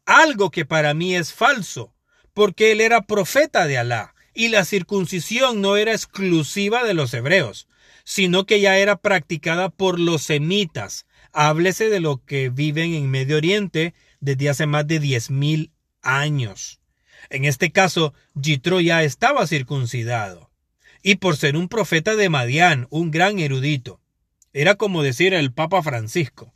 [0.05, 1.95] Algo que para mí es falso,
[2.35, 7.67] porque él era profeta de Alá y la circuncisión no era exclusiva de los hebreos,
[8.05, 11.07] sino que ya era practicada por los semitas.
[11.33, 16.79] Háblese de lo que viven en Medio Oriente desde hace más de diez mil años.
[17.31, 20.51] En este caso, Jitro ya estaba circuncidado.
[21.03, 24.03] Y por ser un profeta de Madián, un gran erudito.
[24.59, 26.53] Era como decir el Papa Francisco.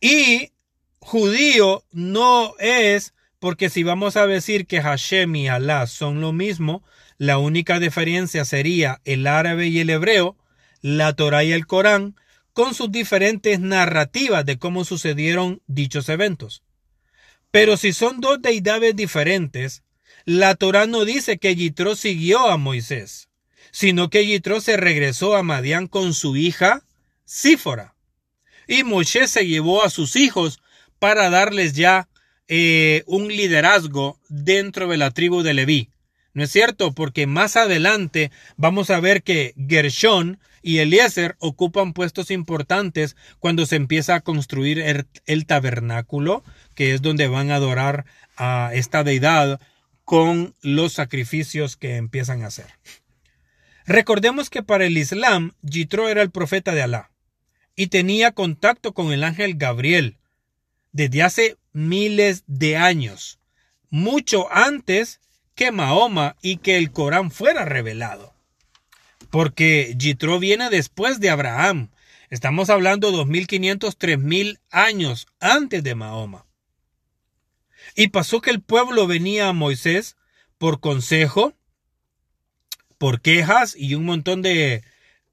[0.00, 0.50] Y
[0.98, 6.82] judío no es porque si vamos a decir que Hashem y Alá son lo mismo,
[7.16, 10.36] la única diferencia sería el árabe y el hebreo,
[10.80, 12.16] la Torah y el Corán,
[12.52, 16.64] con sus diferentes narrativas de cómo sucedieron dichos eventos.
[17.52, 19.84] Pero si son dos deidades diferentes,
[20.24, 23.28] la Torah no dice que Yitro siguió a Moisés,
[23.76, 26.82] sino que Yitro se regresó a Madián con su hija
[27.26, 27.94] Sífora.
[28.66, 30.60] Y Moisés se llevó a sus hijos
[30.98, 32.08] para darles ya
[32.48, 35.90] eh, un liderazgo dentro de la tribu de Leví.
[36.32, 36.92] ¿No es cierto?
[36.92, 43.76] Porque más adelante vamos a ver que Gershón y Eliezer ocupan puestos importantes cuando se
[43.76, 44.80] empieza a construir
[45.26, 46.42] el, tabernáculo,
[46.74, 48.06] que es donde van a adorar
[48.38, 49.60] a esta deidad
[50.06, 52.68] con los sacrificios que empiezan a hacer.
[53.86, 57.12] Recordemos que para el Islam, Jitro era el profeta de Alá
[57.76, 60.18] y tenía contacto con el ángel Gabriel
[60.90, 63.38] desde hace miles de años,
[63.90, 65.20] mucho antes
[65.54, 68.34] que Mahoma y que el Corán fuera revelado.
[69.30, 71.90] Porque Jitro viene después de Abraham.
[72.30, 76.46] Estamos hablando 2500, 3000 años antes de Mahoma.
[77.94, 80.16] Y pasó que el pueblo venía a Moisés
[80.58, 81.54] por consejo,
[82.98, 84.82] por quejas y un montón de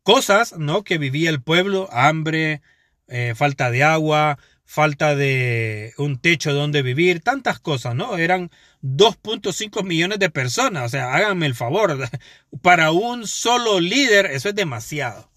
[0.03, 0.83] cosas, ¿no?
[0.83, 2.61] Que vivía el pueblo, hambre,
[3.07, 8.17] eh, falta de agua, falta de un techo donde vivir, tantas cosas, ¿no?
[8.17, 8.49] Eran
[8.81, 12.09] 2.5 millones de personas, o sea, háganme el favor,
[12.61, 15.29] para un solo líder eso es demasiado.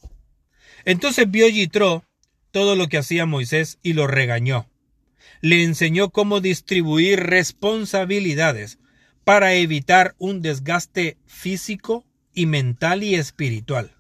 [0.85, 2.05] Entonces vio Yitro
[2.51, 4.69] todo lo que hacía Moisés y lo regañó.
[5.43, 8.79] Le enseñó cómo distribuir responsabilidades
[9.25, 13.90] para evitar un desgaste físico y mental y espiritual.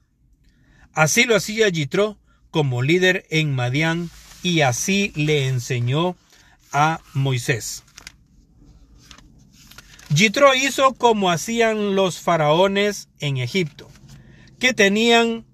[0.92, 2.18] Así lo hacía Yitro
[2.52, 4.10] como líder en Madián
[4.42, 6.16] y así le enseñó
[6.70, 7.82] a Moisés.
[10.14, 13.88] Yitro hizo como hacían los faraones en Egipto,
[14.60, 15.44] que tenían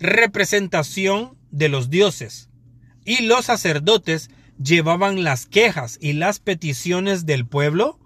[0.00, 2.48] representación de los dioses,
[3.04, 4.30] y los sacerdotes
[4.62, 8.00] llevaban las quejas y las peticiones del pueblo,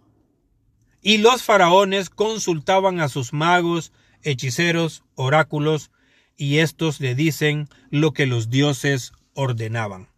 [1.00, 3.92] y los faraones consultaban a sus magos,
[4.30, 5.90] hechiceros, oráculos,
[6.36, 10.08] y estos le dicen lo que los dioses ordenaban.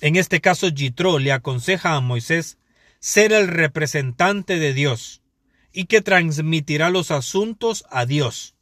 [0.00, 2.58] En este caso, Jitro le aconseja a Moisés
[3.00, 5.22] ser el representante de Dios
[5.72, 8.54] y que transmitirá los asuntos a Dios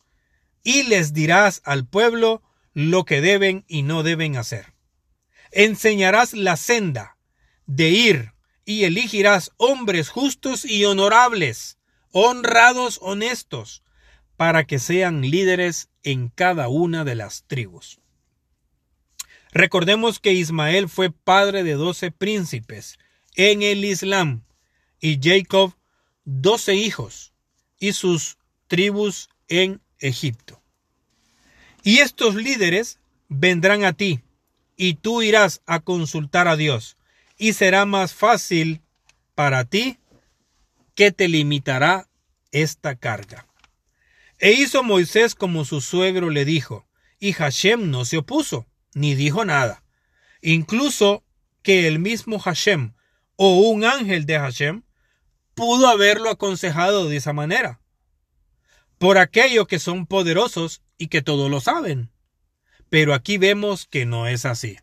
[0.67, 2.43] y les dirás al pueblo
[2.75, 4.75] lo que deben y no deben hacer.
[5.53, 7.19] Enseñarás la senda
[7.67, 8.33] de ir
[8.65, 11.79] y elegirás hombres justos y honorables,
[12.11, 13.85] honrados, honestos,
[14.37, 18.01] para que sean líderes en cada una de las tribus.
[19.53, 22.99] Recordemos que Ismael fue padre de doce príncipes
[23.35, 24.43] en el Islam
[25.01, 25.75] y Jacob
[26.25, 27.33] doce hijos
[27.79, 30.61] y sus tribus en Egipto.
[31.83, 34.21] Y estos líderes vendrán a ti
[34.77, 36.97] y tú irás a consultar a Dios
[37.39, 38.83] y será más fácil
[39.35, 39.99] para ti
[40.95, 42.09] que te limitará
[42.51, 43.46] esta carga.
[44.39, 46.87] E hizo Moisés como su suegro le dijo,
[47.19, 49.83] y Hashem no se opuso ni dijo nada.
[50.41, 51.23] Incluso
[51.63, 52.95] que el mismo Hashem
[53.37, 54.83] o un ángel de Hashem
[55.55, 57.81] pudo haberlo aconsejado de esa manera.
[58.99, 62.11] Por aquello que son poderosos y que todo lo saben.
[62.89, 64.79] Pero aquí vemos que no es así.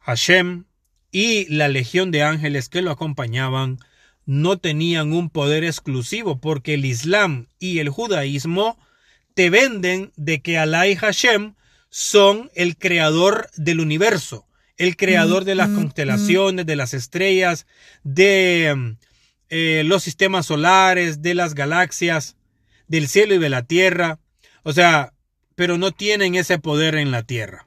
[0.00, 0.66] Hashem
[1.10, 3.78] y la legión de ángeles que lo acompañaban
[4.26, 8.78] no tenían un poder exclusivo porque el Islam y el judaísmo
[9.34, 11.54] te venden de que Alá y Hashem
[11.88, 17.66] son el creador del universo, el creador de las mm, mm, constelaciones, de las estrellas,
[18.02, 18.96] de
[19.48, 22.36] eh, los sistemas solares, de las galaxias,
[22.86, 24.20] del cielo y de la tierra.
[24.62, 25.12] O sea,
[25.54, 27.66] pero no tienen ese poder en la tierra.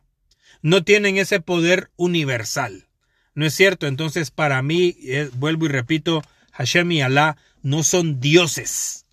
[0.61, 2.87] No tienen ese poder universal.
[3.35, 3.87] ¿No es cierto?
[3.87, 9.05] Entonces, para mí, eh, vuelvo y repito, Hashem y Alá no son dioses,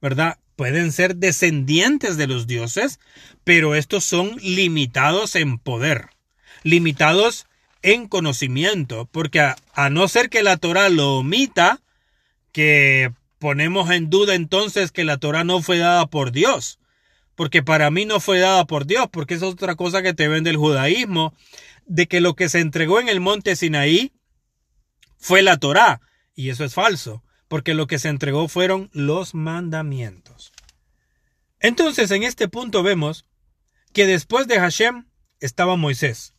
[0.00, 0.38] ¿verdad?
[0.56, 3.00] pueden ser descendientes de los dioses,
[3.42, 6.10] pero estos son limitados en poder,
[6.62, 7.46] limitados
[7.82, 11.80] en conocimiento, porque a, no ser que la Torah lo omita,
[12.52, 16.78] que ponemos en duda entonces que la Torah no fue dada por Dios,
[17.34, 20.50] porque para mí no fue dada por Dios, porque es otra cosa que te vende
[20.50, 21.34] el judaísmo,
[21.86, 24.12] de que lo que se entregó en el monte Sinaí
[25.18, 26.00] fue la Torah,
[26.34, 30.52] y eso es falso porque lo que se entregó fueron los mandamientos.
[31.60, 33.26] Entonces, en este punto vemos
[33.92, 35.06] que después de Hashem
[35.40, 36.34] estaba Moisés.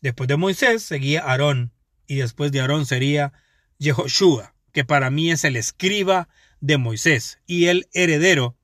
[0.00, 1.72] Después de Moisés seguía Aarón.
[2.06, 3.32] Y después de Aarón sería
[3.78, 6.28] Jehoshua, que para mí es el escriba
[6.60, 8.56] de Moisés y el heredero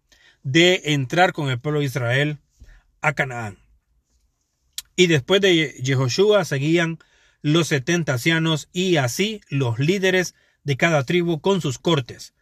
[0.43, 2.39] de entrar con el pueblo de Israel
[3.01, 3.59] a Canaán.
[4.97, 6.99] Y después de Jehoshua seguían
[7.43, 12.35] los setenta ancianos y así los líderes de cada tribu con sus cortes,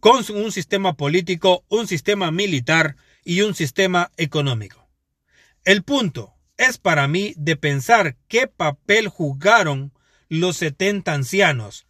[0.00, 4.88] con un sistema político, un sistema militar y un sistema económico.
[5.64, 9.92] El punto es para mí de pensar qué papel jugaron
[10.28, 11.86] los setenta ancianos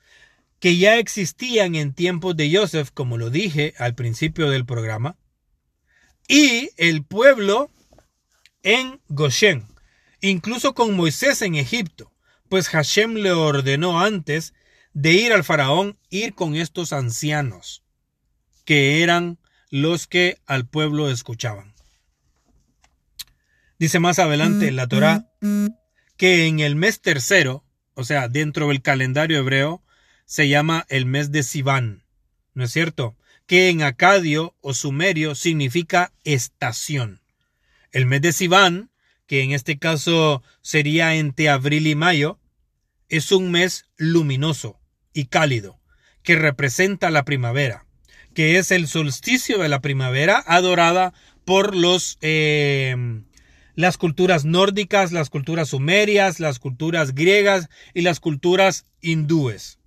[0.58, 5.16] que ya existían en tiempos de Joseph, como lo dije al principio del programa,
[6.28, 7.70] y el pueblo
[8.62, 9.66] en Goshen,
[10.20, 12.10] incluso con Moisés en Egipto,
[12.48, 14.54] pues Hashem le ordenó antes
[14.96, 17.82] de ir al faraón, ir con estos ancianos,
[18.64, 21.74] que eran los que al pueblo escuchaban.
[23.78, 25.30] Dice más adelante la Torá
[26.16, 29.82] que en el mes tercero, o sea, dentro del calendario hebreo,
[30.24, 32.02] se llama el mes de Sivan.
[32.54, 33.18] ¿No es cierto?
[33.44, 37.20] Que en acadio o sumerio significa estación.
[37.92, 38.90] El mes de Sivan,
[39.26, 42.40] que en este caso sería entre abril y mayo,
[43.10, 44.80] es un mes luminoso
[45.16, 45.80] y cálido,
[46.22, 47.86] que representa la primavera,
[48.34, 51.14] que es el solsticio de la primavera adorada
[51.46, 52.94] por los eh,
[53.74, 59.78] las culturas nórdicas, las culturas sumerias, las culturas griegas y las culturas hindúes.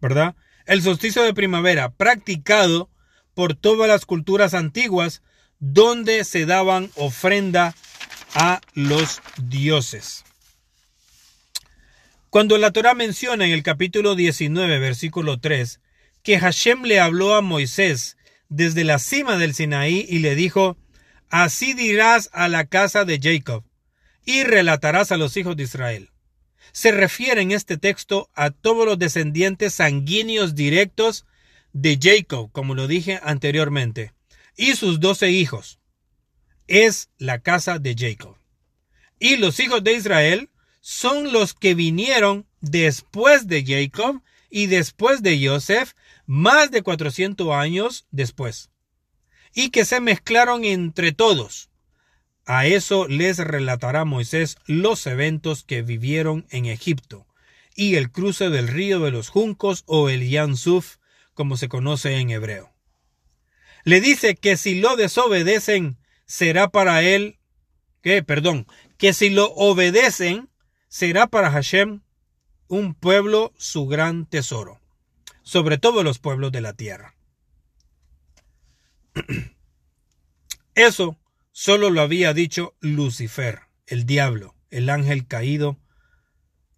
[0.00, 0.34] ¿Verdad?
[0.66, 2.90] El solsticio de primavera, practicado
[3.34, 5.22] por todas las culturas antiguas,
[5.60, 7.76] donde se daban ofrenda
[8.34, 10.24] a los dioses.
[12.36, 15.80] Cuando la Torah menciona en el capítulo 19, versículo 3,
[16.22, 18.18] que Hashem le habló a Moisés
[18.50, 20.76] desde la cima del Sinaí y le dijo,
[21.30, 23.64] Así dirás a la casa de Jacob,
[24.22, 26.10] y relatarás a los hijos de Israel.
[26.72, 31.24] Se refiere en este texto a todos los descendientes sanguíneos directos
[31.72, 34.12] de Jacob, como lo dije anteriormente,
[34.58, 35.80] y sus doce hijos.
[36.66, 38.36] Es la casa de Jacob.
[39.18, 40.50] Y los hijos de Israel
[40.88, 45.94] son los que vinieron después de Jacob y después de Joseph,
[46.26, 48.70] más de 400 años después
[49.52, 51.70] y que se mezclaron entre todos.
[52.44, 57.26] A eso les relatará Moisés los eventos que vivieron en Egipto
[57.74, 60.98] y el cruce del río de los juncos o el Yansuf,
[61.34, 62.72] como se conoce en hebreo.
[63.82, 67.40] Le dice que si lo desobedecen, será para él,
[68.02, 68.68] que, perdón,
[68.98, 70.48] que si lo obedecen,
[70.96, 72.00] será para Hashem
[72.68, 74.80] un pueblo su gran tesoro,
[75.42, 77.14] sobre todo los pueblos de la tierra.
[80.74, 81.18] Eso
[81.52, 85.78] solo lo había dicho Lucifer, el diablo, el ángel caído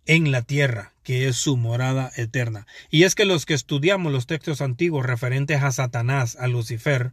[0.04, 2.66] en la tierra, que es su morada eterna.
[2.90, 7.12] Y es que los que estudiamos los textos antiguos referentes a Satanás, a Lucifer,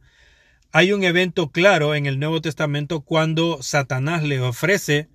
[0.72, 5.08] hay un evento claro en el Nuevo Testamento cuando Satanás le ofrece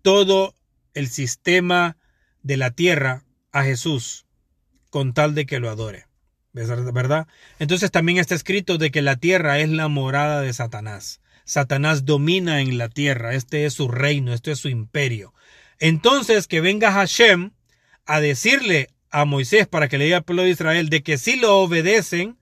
[0.00, 0.54] todo
[0.94, 1.96] el sistema
[2.42, 4.26] de la tierra a Jesús
[4.90, 6.06] con tal de que lo adore.
[6.52, 7.26] ¿verdad?
[7.58, 11.20] Entonces también está escrito de que la tierra es la morada de Satanás.
[11.44, 15.34] Satanás domina en la tierra, este es su reino, este es su imperio.
[15.80, 17.50] Entonces que venga Hashem
[18.06, 21.36] a decirle a Moisés para que le diga al pueblo de Israel de que si
[21.36, 22.38] lo obedecen,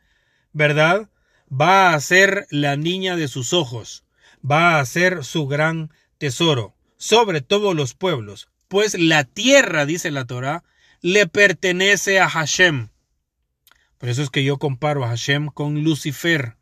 [0.52, 1.08] ¿verdad?
[1.50, 4.04] Va a ser la niña de sus ojos,
[4.48, 10.24] va a ser su gran tesoro sobre todos los pueblos, pues la tierra, dice la
[10.24, 10.62] Torah,
[11.00, 12.90] le pertenece a Hashem.
[13.98, 16.54] Por eso es que yo comparo a Hashem con Lucifer.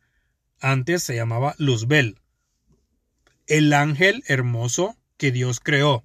[0.59, 2.17] Antes se llamaba Luzbel.
[3.45, 6.03] El ángel hermoso que Dios creó.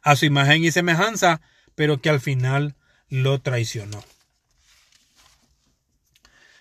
[0.00, 1.42] A su imagen y semejanza,
[1.74, 2.76] pero que al final
[3.10, 4.02] lo traicionó.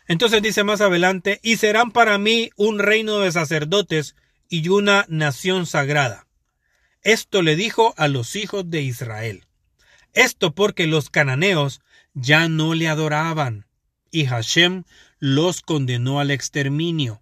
[0.05, 4.17] Entonces dice más adelante, y serán para mí un reino de sacerdotes
[4.51, 6.27] y una nación sagrada.
[7.03, 9.45] Esto le dijo a los hijos de Israel.
[10.11, 11.79] Esto porque los cananeos
[12.13, 13.65] ya no le adoraban
[14.11, 14.83] y Hashem
[15.19, 17.21] los condenó al exterminio.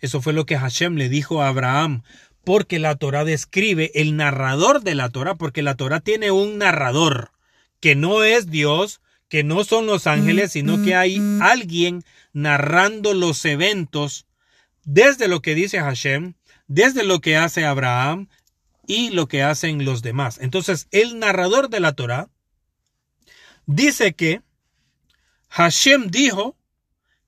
[0.00, 2.04] Eso fue lo que Hashem le dijo a Abraham,
[2.44, 7.32] porque la Torah describe el narrador de la Torah, porque la Torah tiene un narrador
[7.80, 13.44] que no es Dios, que no son los ángeles, sino que hay alguien narrando los
[13.44, 14.26] eventos
[14.84, 16.34] desde lo que dice Hashem,
[16.68, 18.28] desde lo que hace Abraham
[18.86, 20.38] y lo que hacen los demás.
[20.40, 22.30] Entonces, el narrador de la Torah
[23.66, 24.42] dice que
[25.48, 26.56] Hashem dijo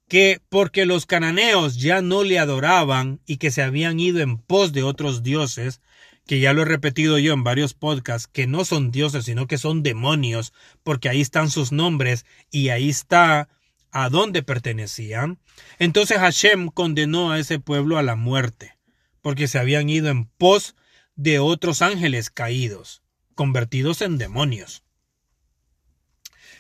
[0.09, 4.73] que porque los cananeos ya no le adoraban y que se habían ido en pos
[4.73, 5.81] de otros dioses,
[6.27, 9.59] que ya lo he repetido yo en varios podcasts, que no son dioses, sino que
[9.59, 13.49] son demonios, porque ahí están sus nombres y ahí está
[13.93, 15.39] a dónde pertenecían.
[15.79, 18.77] Entonces Hashem condenó a ese pueblo a la muerte,
[19.23, 20.75] porque se habían ido en pos
[21.17, 23.03] de otros ángeles caídos,
[23.35, 24.85] convertidos en demonios.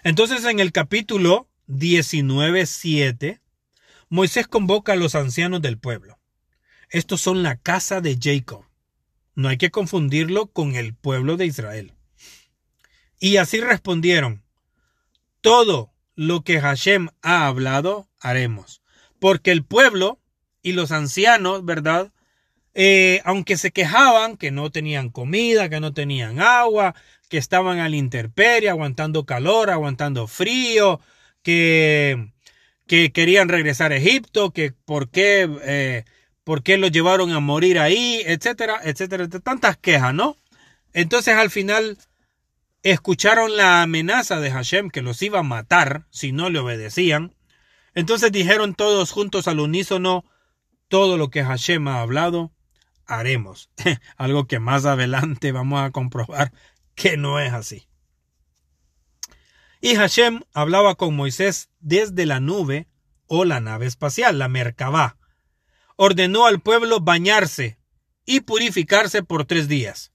[0.02, 3.40] Entonces en el capítulo 19.7,
[4.08, 6.18] Moisés convoca a los ancianos del pueblo.
[6.90, 8.64] Estos son la casa de Jacob.
[9.34, 11.94] No hay que confundirlo con el pueblo de Israel.
[13.20, 14.42] Y así respondieron,
[15.40, 18.82] todo lo que Hashem ha hablado haremos.
[19.18, 20.20] Porque el pueblo
[20.62, 22.12] y los ancianos, ¿verdad?
[22.82, 26.94] Eh, aunque se quejaban que no tenían comida, que no tenían agua,
[27.28, 30.98] que estaban a la intemperie, aguantando calor, aguantando frío,
[31.42, 32.32] que,
[32.86, 36.04] que querían regresar a Egipto, que por qué, eh,
[36.42, 38.22] ¿Por qué lo llevaron a morir ahí?
[38.24, 40.38] Etcétera, etcétera, tantas quejas, ¿no?
[40.94, 41.98] Entonces al final
[42.82, 47.34] escucharon la amenaza de Hashem que los iba a matar si no le obedecían.
[47.94, 50.24] Entonces dijeron todos juntos al unísono,
[50.88, 52.52] todo lo que Hashem ha hablado,
[53.10, 53.70] haremos.
[54.16, 56.52] Algo que más adelante vamos a comprobar
[56.94, 57.88] que no es así.
[59.80, 62.88] Y Hashem hablaba con Moisés desde la nube
[63.26, 65.16] o la nave espacial, la Merkabah.
[65.96, 67.78] Ordenó al pueblo bañarse
[68.26, 70.12] y purificarse por tres días.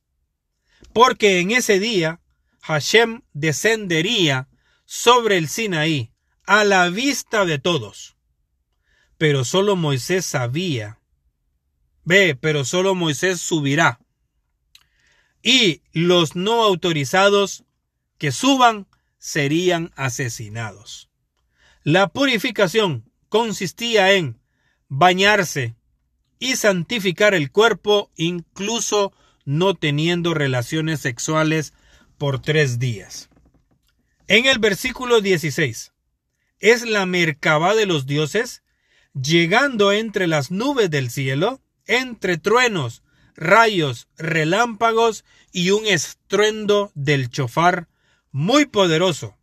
[0.93, 2.21] Porque en ese día
[2.61, 4.47] Hashem descendería
[4.85, 6.13] sobre el Sinaí
[6.45, 8.17] a la vista de todos.
[9.17, 10.99] Pero solo Moisés sabía.
[12.05, 13.99] Ve, pero solo Moisés subirá.
[15.43, 17.65] Y los no autorizados
[18.17, 18.87] que suban
[19.17, 21.09] serían asesinados.
[21.83, 24.39] La purificación consistía en
[24.87, 25.75] bañarse
[26.39, 29.13] y santificar el cuerpo incluso
[29.45, 31.73] no teniendo relaciones sexuales
[32.17, 33.29] por tres días.
[34.27, 35.91] En el versículo 16,
[36.59, 38.63] es la mercaba de los dioses
[39.13, 43.03] llegando entre las nubes del cielo, entre truenos,
[43.35, 47.87] rayos, relámpagos y un estruendo del chofar
[48.31, 49.37] muy poderoso,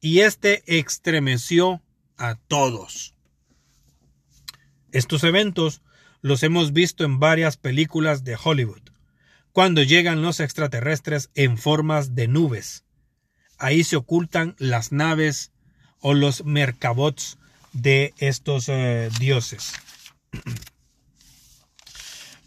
[0.00, 1.82] y éste estremeció
[2.16, 3.14] a todos.
[4.92, 5.82] Estos eventos
[6.22, 8.82] los hemos visto en varias películas de Hollywood,
[9.52, 12.84] cuando llegan los extraterrestres en formas de nubes.
[13.58, 15.52] Ahí se ocultan las naves
[16.00, 17.38] o los mercabots
[17.72, 19.72] de estos eh, dioses.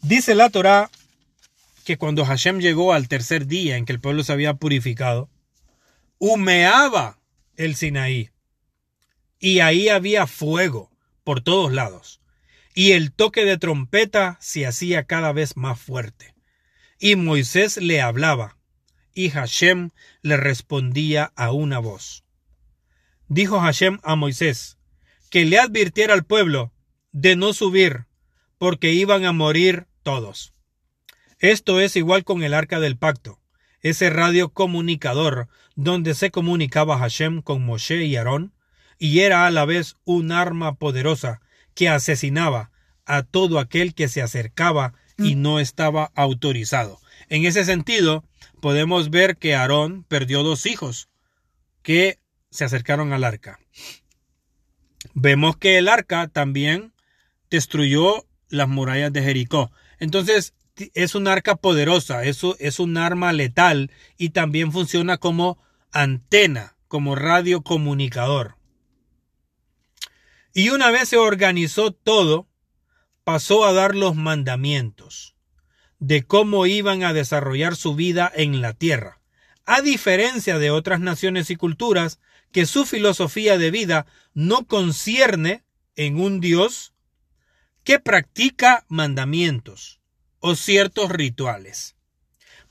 [0.02, 0.90] Dice la Torá
[1.84, 5.30] que cuando Hashem llegó al tercer día en que el pueblo se había purificado,
[6.20, 7.20] humeaba
[7.58, 8.30] el Sinaí.
[9.40, 10.92] Y ahí había fuego
[11.24, 12.22] por todos lados.
[12.74, 16.34] Y el toque de trompeta se hacía cada vez más fuerte.
[17.00, 18.58] Y Moisés le hablaba,
[19.14, 19.90] y Hashem
[20.22, 22.24] le respondía a una voz.
[23.28, 24.78] Dijo Hashem a Moisés,
[25.30, 26.72] que le advirtiera al pueblo
[27.12, 28.06] de no subir,
[28.58, 30.54] porque iban a morir todos.
[31.38, 33.40] Esto es igual con el arca del pacto
[33.82, 38.54] ese radio comunicador donde se comunicaba Hashem con Moshe y Aarón,
[38.98, 41.42] y era a la vez un arma poderosa
[41.74, 42.72] que asesinaba
[43.06, 45.42] a todo aquel que se acercaba y mm.
[45.42, 47.00] no estaba autorizado.
[47.30, 48.26] En ese sentido,
[48.62, 51.08] podemos ver que Aarón perdió dos hijos
[51.82, 52.20] que
[52.52, 53.60] se acercaron al arca.
[55.14, 56.94] Vemos que el arca también
[57.50, 59.72] destruyó las murallas de Jericó.
[60.00, 60.54] Entonces,
[60.94, 65.58] es un arca poderosa, eso es un arma letal y también funciona como
[65.92, 68.56] antena, como radiocomunicador.
[70.54, 72.48] Y una vez se organizó todo,
[73.24, 75.36] pasó a dar los mandamientos
[76.00, 79.22] de cómo iban a desarrollar su vida en la tierra,
[79.66, 82.20] a diferencia de otras naciones y culturas
[82.52, 85.64] que su filosofía de vida no concierne
[85.96, 86.94] en un Dios
[87.90, 90.00] que practica mandamientos
[90.38, 91.96] o ciertos rituales.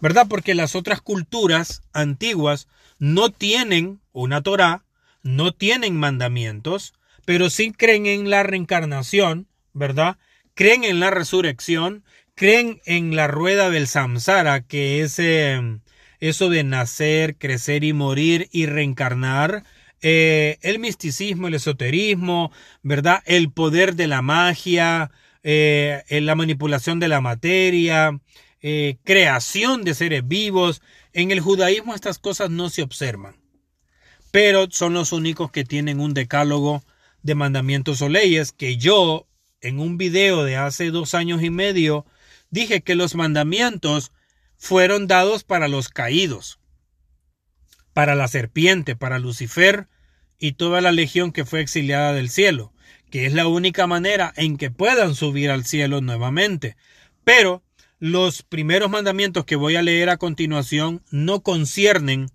[0.01, 0.29] ¿Verdad?
[0.31, 2.69] Porque las otras culturas antiguas
[3.01, 4.85] no tienen una Torah,
[5.25, 6.95] no tienen mandamientos,
[7.25, 10.19] pero sí creen en la reencarnación, ¿verdad?
[10.55, 12.05] Creen en la resurrección,
[12.37, 15.81] creen en la rueda del samsara, que es em,
[16.21, 19.65] eso de nacer, crecer y morir y reencarnar,
[20.03, 23.23] eh, el misticismo, el esoterismo, ¿verdad?
[23.27, 25.11] El poder de la magia,
[25.43, 28.21] eh, la manipulación de la materia,
[28.61, 30.83] eh, creación de seres vivos.
[31.13, 33.37] En el judaísmo estas cosas no se observan,
[34.31, 36.83] pero son los únicos que tienen un decálogo
[37.23, 39.27] de mandamientos o leyes que yo
[39.61, 42.07] en un video de hace dos años y medio
[42.51, 44.13] dije que los mandamientos
[44.57, 46.58] fueron dados para los caídos,
[47.99, 49.89] para la serpiente, para Lucifer
[50.39, 52.73] y toda la legión que fue exiliada del cielo
[53.11, 56.77] que es la única manera en que puedan subir al cielo nuevamente.
[57.25, 57.65] Pero
[57.99, 62.29] los primeros mandamientos que voy a leer a continuación no conciernen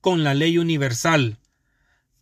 [0.00, 1.36] con la ley universal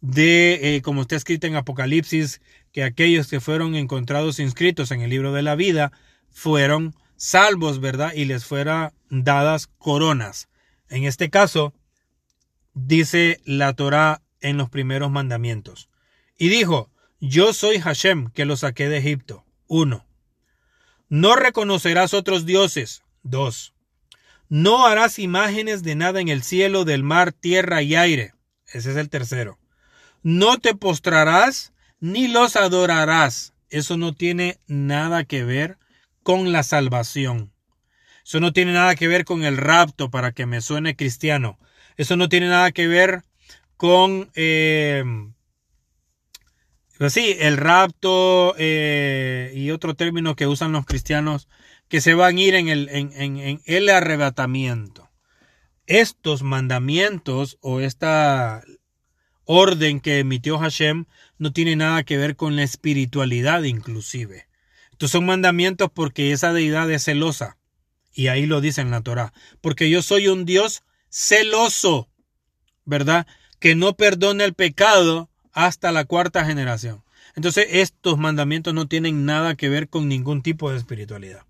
[0.01, 2.41] de, eh, como está escrito en Apocalipsis,
[2.73, 5.93] que aquellos que fueron encontrados inscritos en el libro de la vida
[6.33, 8.13] fueron salvos, ¿verdad?
[8.13, 10.49] Y les fueran dadas coronas.
[10.89, 11.75] En este caso,
[12.75, 15.89] dice la Torah en los primeros mandamientos.
[16.39, 16.91] Y dijo,
[17.21, 19.45] yo soy Hashem, que lo saqué de Egipto.
[19.67, 20.07] 1.
[21.09, 23.03] No reconocerás otros dioses.
[23.23, 23.75] 2.
[24.49, 28.35] No harás imágenes de nada en el cielo, del mar, tierra y aire.
[28.67, 29.59] Ese es el tercero.
[30.23, 33.55] No te postrarás ni los adorarás.
[33.71, 35.79] eso no tiene nada que ver
[36.23, 37.53] con la salvación.
[38.25, 41.59] Eso no tiene nada que ver con el rapto para que me suene cristiano.
[41.99, 43.25] Eso no tiene nada que ver
[43.77, 45.05] con, eh,
[46.97, 51.49] pues sí, el rapto eh, y otro término que usan los cristianos
[51.89, 55.11] que se van a ir en el, en, en el arrebatamiento.
[55.87, 58.63] Estos mandamientos o esta
[59.45, 61.07] orden que emitió Hashem
[61.39, 64.47] no tiene nada que ver con la espiritualidad inclusive.
[64.93, 67.57] Estos son mandamientos porque esa deidad es celosa.
[68.13, 69.33] Y ahí lo dice en la Torah.
[69.61, 72.09] Porque yo soy un Dios celoso,
[72.85, 73.27] ¿verdad?
[73.59, 77.03] Que no perdona el pecado hasta la cuarta generación.
[77.35, 81.43] Entonces estos mandamientos no tienen nada que ver con ningún tipo de espiritualidad.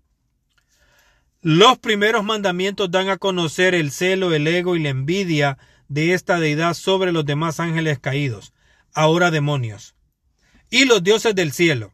[1.41, 5.57] Los primeros mandamientos dan a conocer el celo, el ego y la envidia
[5.87, 8.53] de esta deidad sobre los demás ángeles caídos,
[8.93, 9.95] ahora demonios,
[10.69, 11.93] y los dioses del cielo.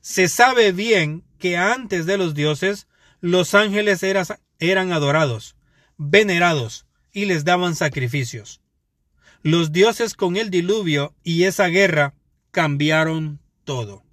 [0.00, 2.86] Se sabe bien que antes de los dioses,
[3.20, 5.56] los ángeles eran adorados,
[5.96, 6.86] venerados,
[7.18, 8.60] y les daban sacrificios.
[9.42, 12.14] Los dioses con el diluvio y esa guerra
[12.50, 14.04] cambiaron todo.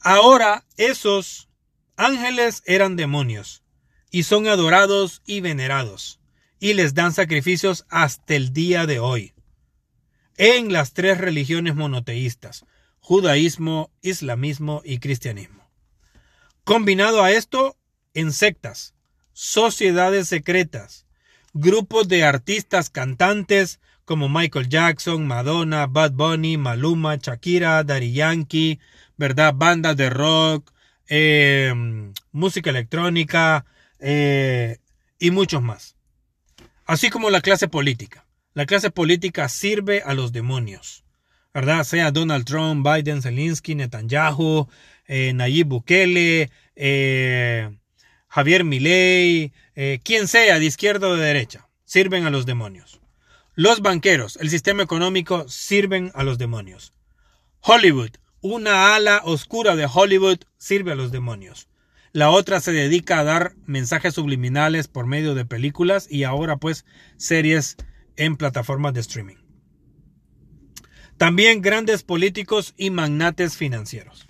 [0.00, 1.48] Ahora esos
[1.96, 3.62] ángeles eran demonios,
[4.10, 6.20] y son adorados y venerados
[6.62, 9.32] y les dan sacrificios hasta el día de hoy.
[10.36, 12.64] En las tres religiones monoteístas,
[13.00, 15.68] judaísmo, islamismo y cristianismo.
[16.62, 17.76] Combinado a esto,
[18.14, 18.94] en sectas,
[19.32, 21.06] sociedades secretas,
[21.52, 28.80] grupos de artistas cantantes como Michael Jackson, Madonna, Bad Bunny, Maluma, Shakira, Daddy Yankee,
[29.16, 29.54] ¿verdad?
[29.54, 30.72] Bandas de rock,
[31.08, 31.72] eh,
[32.32, 33.64] música electrónica
[34.00, 34.78] eh,
[35.18, 35.96] y muchos más.
[36.86, 38.26] Así como la clase política.
[38.54, 41.04] La clase política sirve a los demonios.
[41.54, 41.84] ¿Verdad?
[41.84, 44.68] Sea Donald Trump, Biden, Zelensky, Netanyahu,
[45.06, 47.70] eh, Nayib Bukele, eh,
[48.34, 53.02] Javier Milei, eh, quien sea de izquierda o de derecha, sirven a los demonios.
[53.54, 56.94] Los banqueros, el sistema económico, sirven a los demonios.
[57.60, 61.68] Hollywood, una ala oscura de Hollywood, sirve a los demonios.
[62.12, 66.86] La otra se dedica a dar mensajes subliminales por medio de películas y ahora pues
[67.18, 67.76] series
[68.16, 69.36] en plataformas de streaming.
[71.18, 74.26] También grandes políticos y magnates financieros.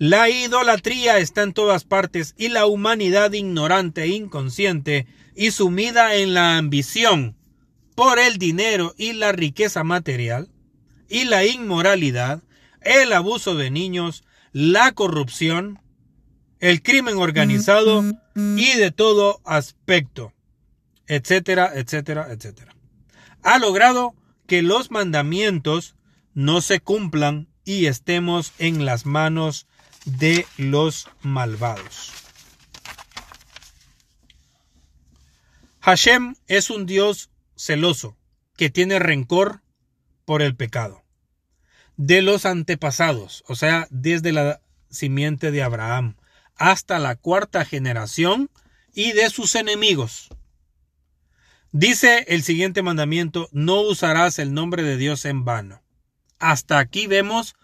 [0.00, 6.32] La idolatría está en todas partes y la humanidad ignorante e inconsciente y sumida en
[6.32, 7.36] la ambición
[7.94, 10.48] por el dinero y la riqueza material
[11.10, 12.42] y la inmoralidad,
[12.80, 15.82] el abuso de niños, la corrupción,
[16.60, 18.02] el crimen organizado
[18.34, 20.32] y de todo aspecto,
[21.08, 22.74] etcétera, etcétera, etcétera.
[23.42, 24.14] Ha logrado
[24.46, 25.94] que los mandamientos
[26.32, 29.66] no se cumplan y estemos en las manos
[30.18, 32.12] de los malvados.
[35.80, 38.16] Hashem es un Dios celoso
[38.56, 39.62] que tiene rencor
[40.24, 41.02] por el pecado
[42.00, 46.16] de los antepasados, o sea, desde la simiente de Abraham,
[46.56, 48.50] hasta la cuarta generación
[48.94, 50.30] y de sus enemigos.
[51.72, 55.82] Dice el siguiente mandamiento, no usarás el nombre de Dios en vano.
[56.38, 57.54] Hasta aquí vemos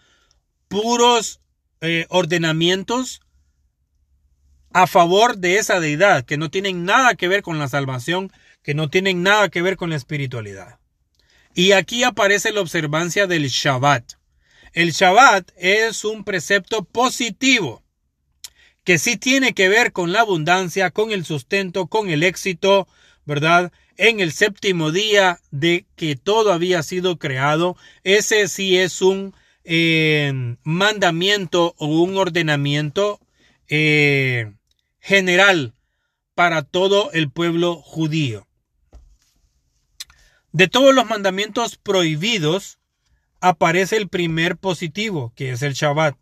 [0.67, 1.41] puros
[1.81, 3.21] eh, ordenamientos
[4.71, 8.31] a favor de esa deidad, que no tienen nada que ver con la salvación,
[8.63, 10.79] que no tienen nada que ver con la espiritualidad.
[11.53, 14.13] Y aquí aparece la observancia del Shabbat.
[14.73, 17.83] El Shabbat es un precepto positivo
[18.83, 22.87] que sí tiene que ver con la abundancia, con el sustento, con el éxito,
[23.25, 23.71] ¿verdad?
[23.97, 29.33] En el séptimo día de que todo había sido creado, ese sí es un
[30.63, 33.19] mandamiento o un ordenamiento
[33.67, 34.53] eh,
[34.99, 35.73] general
[36.35, 38.47] para todo el pueblo judío.
[40.53, 42.79] De todos los mandamientos prohibidos,
[43.41, 46.15] aparece el primer positivo, que es el Shabbat,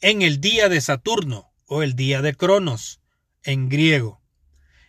[0.00, 3.00] en el día de Saturno o el día de Cronos
[3.44, 4.20] en griego,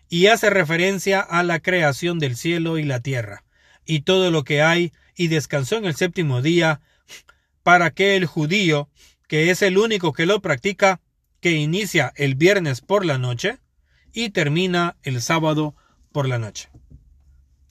[0.09, 3.45] y hace referencia a la creación del cielo y la tierra,
[3.85, 6.81] y todo lo que hay, y descansó en el séptimo día,
[7.63, 8.89] para que el judío,
[9.27, 11.01] que es el único que lo practica,
[11.39, 13.59] que inicia el viernes por la noche
[14.13, 15.75] y termina el sábado
[16.11, 16.69] por la noche.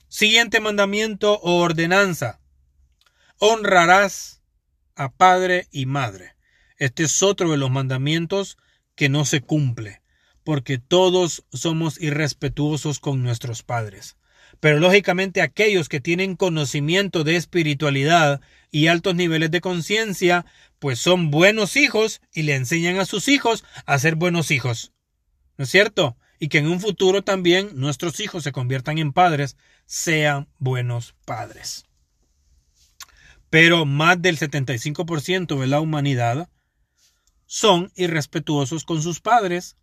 [0.07, 2.39] Siguiente mandamiento o ordenanza.
[3.39, 4.43] Honrarás
[4.95, 6.35] a padre y madre.
[6.77, 8.57] Este es otro de los mandamientos
[8.95, 10.01] que no se cumple,
[10.43, 14.17] porque todos somos irrespetuosos con nuestros padres.
[14.63, 18.39] Pero lógicamente aquellos que tienen conocimiento de espiritualidad
[18.71, 20.45] y altos niveles de conciencia,
[20.79, 24.93] pues son buenos hijos y le enseñan a sus hijos a ser buenos hijos.
[25.57, 26.15] ¿No es cierto?
[26.39, 31.83] Y que en un futuro también nuestros hijos se conviertan en padres, sean buenos padres.
[33.49, 36.47] Pero más del 75% de la humanidad
[37.45, 39.75] son irrespetuosos con sus padres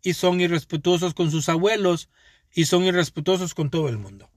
[0.00, 2.08] y son irrespetuosos con sus abuelos
[2.54, 4.30] y son irrespetuosos con todo el mundo.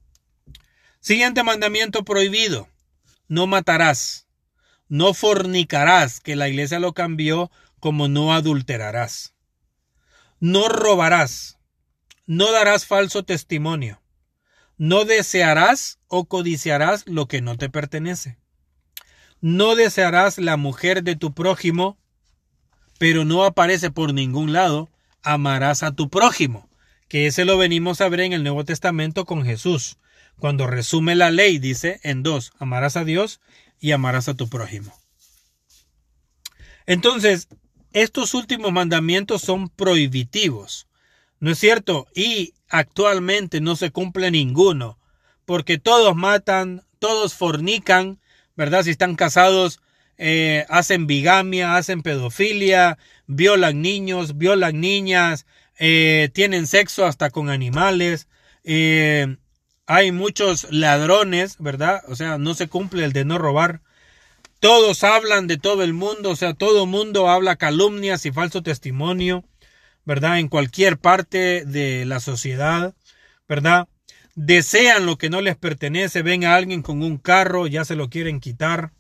[1.00, 2.68] Siguiente mandamiento prohibido.
[3.28, 4.28] No matarás.
[4.88, 7.50] No fornicarás, que la iglesia lo cambió
[7.80, 9.34] como no adulterarás.
[10.40, 11.58] No robarás.
[12.28, 14.02] No darás falso testimonio.
[14.78, 18.38] No desearás o codiciarás lo que no te pertenece.
[19.40, 21.98] No desearás la mujer de tu prójimo,
[23.00, 24.90] pero no aparece por ningún lado.
[25.24, 26.71] Amarás a tu prójimo
[27.12, 29.98] que ese lo venimos a ver en el Nuevo Testamento con Jesús,
[30.40, 33.42] cuando resume la ley, dice en dos, amarás a Dios
[33.82, 34.98] y amarás a tu prójimo.
[36.86, 37.50] Entonces,
[37.92, 40.88] estos últimos mandamientos son prohibitivos,
[41.42, 42.08] ¿no es cierto?
[42.16, 44.98] Y actualmente no se cumple ninguno,
[45.44, 48.22] porque todos matan, todos fornican,
[48.56, 48.84] ¿verdad?
[48.84, 49.82] Si están casados,
[50.18, 52.98] eh, hacen bigamia, hacen pedofilia,
[53.28, 55.46] violan niños, violan niñas,
[55.84, 58.28] eh, tienen sexo hasta con animales,
[58.64, 59.38] eh,
[59.88, 62.04] hay muchos ladrones, ¿verdad?
[62.08, 63.82] O sea, no se cumple el de no robar.
[64.60, 69.44] Todos hablan de todo el mundo, o sea, todo mundo habla calumnias y falso testimonio,
[70.06, 70.38] ¿verdad?
[70.38, 72.94] En cualquier parte de la sociedad,
[73.50, 73.88] ¿verdad?
[74.36, 78.08] Desean lo que no les pertenece, ven a alguien con un carro, ya se lo
[78.12, 78.92] quieren quitar,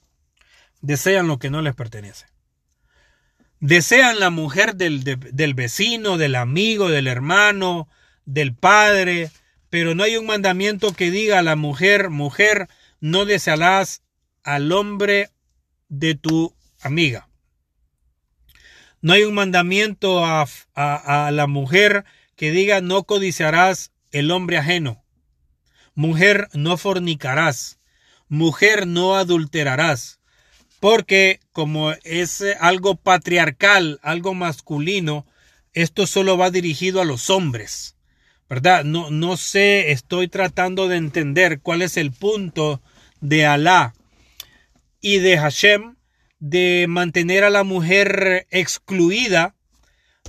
[0.82, 2.31] desean lo que no les pertenece.
[3.62, 7.88] Desean la mujer del, del vecino, del amigo, del hermano,
[8.26, 9.30] del padre,
[9.70, 12.68] pero no hay un mandamiento que diga a la mujer, mujer,
[13.00, 14.02] no desearás
[14.44, 15.30] al hombre
[15.90, 17.30] de tu amiga.
[19.00, 22.04] No hay un mandamiento a, a, a, la mujer
[22.36, 25.04] que diga no codiciarás el hombre ajeno.
[25.94, 27.80] Mujer no fornicarás.
[28.28, 30.21] Mujer no adulterarás
[30.82, 35.28] porque como es eh, algo patriarcal, algo masculino,
[35.74, 37.96] esto solo va dirigido a los hombres,
[38.50, 38.84] ¿verdad?
[38.84, 42.82] No, no sé, estoy tratando de entender cuál es el punto
[43.22, 43.94] de Alá
[45.00, 45.98] y de Hashem
[46.40, 49.54] de mantener a la mujer excluida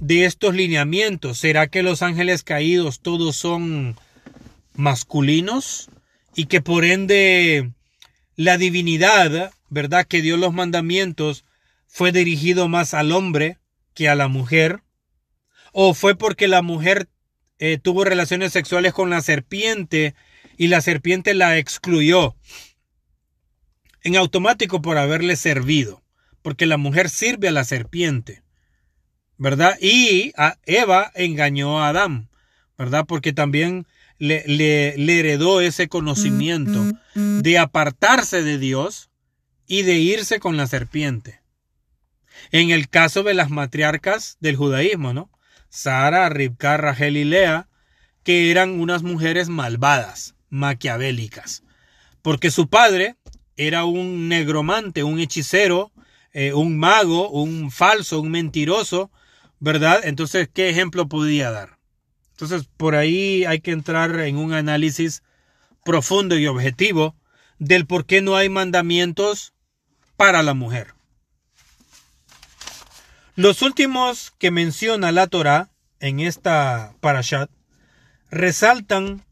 [0.02, 1.38] de estos lineamientos.
[1.38, 3.96] ¿Será que los ángeles caídos todos son
[4.74, 5.88] masculinos
[6.36, 7.72] y que por ende
[8.36, 10.06] la divinidad ¿verdad?
[10.06, 11.46] Que dio los mandamientos
[11.86, 13.58] fue dirigido más al hombre
[13.94, 14.82] que a la mujer.
[15.72, 17.08] O fue porque la mujer
[17.58, 20.14] eh, tuvo relaciones sexuales con la serpiente
[20.58, 22.36] y la serpiente la excluyó
[24.02, 26.02] en automático por haberle servido.
[26.42, 28.42] Porque la mujer sirve a la serpiente.
[29.38, 29.78] ¿Verdad?
[29.80, 32.28] Y a Eva engañó a Adán.
[32.76, 33.06] ¿Verdad?
[33.08, 33.86] Porque también
[34.18, 37.42] le, le heredó ese conocimiento mm, mm, mm.
[37.42, 39.08] de apartarse de Dios
[39.72, 41.40] y de irse con la serpiente.
[42.50, 45.30] En el caso de las matriarcas del judaísmo, ¿no?
[45.70, 47.64] Sara, Ribka, Rachel
[48.22, 51.62] que eran unas mujeres malvadas, maquiavélicas,
[52.20, 53.16] porque su padre
[53.56, 55.90] era un negromante, un hechicero,
[56.34, 59.10] eh, un mago, un falso, un mentiroso,
[59.58, 60.02] ¿verdad?
[60.04, 61.78] Entonces, ¿qué ejemplo podía dar?
[62.32, 65.22] Entonces, por ahí hay que entrar en un análisis
[65.82, 67.16] profundo y objetivo
[67.58, 69.54] del por qué no hay mandamientos
[70.22, 70.94] para la mujer.
[73.34, 77.50] Los últimos que menciona la Torah en esta parashat
[78.30, 79.24] resaltan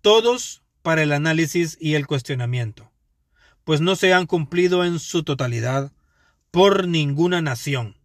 [0.00, 2.88] todos para el análisis y el cuestionamiento,
[3.64, 5.90] pues no se han cumplido en su totalidad
[6.52, 7.96] por ninguna nación,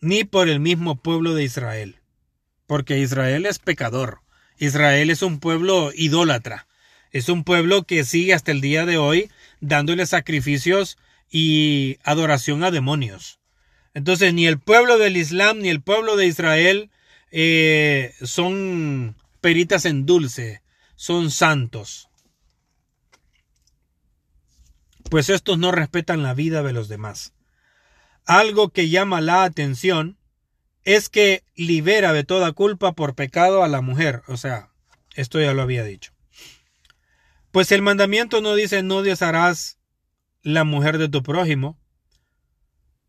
[0.00, 1.98] ni por el mismo pueblo de Israel,
[2.68, 4.20] porque Israel es pecador,
[4.58, 6.68] Israel es un pueblo idólatra,
[7.10, 9.28] es un pueblo que sigue hasta el día de hoy
[9.60, 10.98] dándole sacrificios
[11.30, 13.38] y adoración a demonios.
[13.94, 16.90] Entonces, ni el pueblo del Islam ni el pueblo de Israel
[17.30, 20.62] eh, son peritas en dulce,
[20.96, 22.08] son santos.
[25.10, 27.32] Pues estos no respetan la vida de los demás.
[28.26, 30.18] Algo que llama la atención
[30.84, 34.22] es que libera de toda culpa por pecado a la mujer.
[34.28, 34.70] O sea,
[35.14, 36.12] esto ya lo había dicho.
[37.50, 39.78] Pues el mandamiento no dice no desearás
[40.42, 41.78] la mujer de tu prójimo,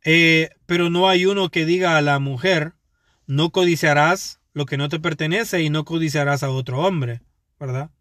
[0.04, 2.74] eh, pero no hay uno que diga a la mujer
[3.28, 7.22] no codiciarás lo que no te pertenece y no codiciarás a otro hombre,
[7.60, 7.92] ¿verdad?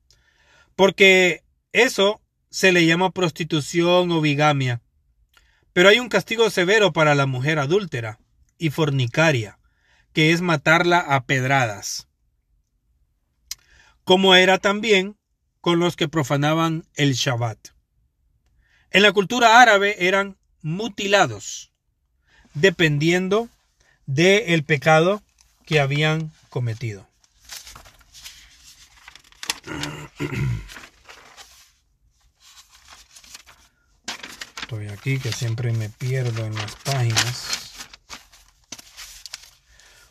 [0.74, 2.20] Porque eso
[2.50, 4.82] se le llama prostitución o bigamia.
[5.72, 8.18] Pero hay un castigo severo para la mujer adúltera
[8.58, 9.60] y fornicaria,
[10.12, 12.08] que es matarla a pedradas.
[14.02, 15.16] Como era también
[15.60, 17.58] con los que profanaban el Shabbat.
[18.90, 21.72] En la cultura árabe eran mutilados,
[22.54, 23.48] dependiendo
[24.06, 25.22] del pecado
[25.64, 27.06] que habían cometido.
[34.62, 37.60] Estoy aquí que siempre me pierdo en las páginas.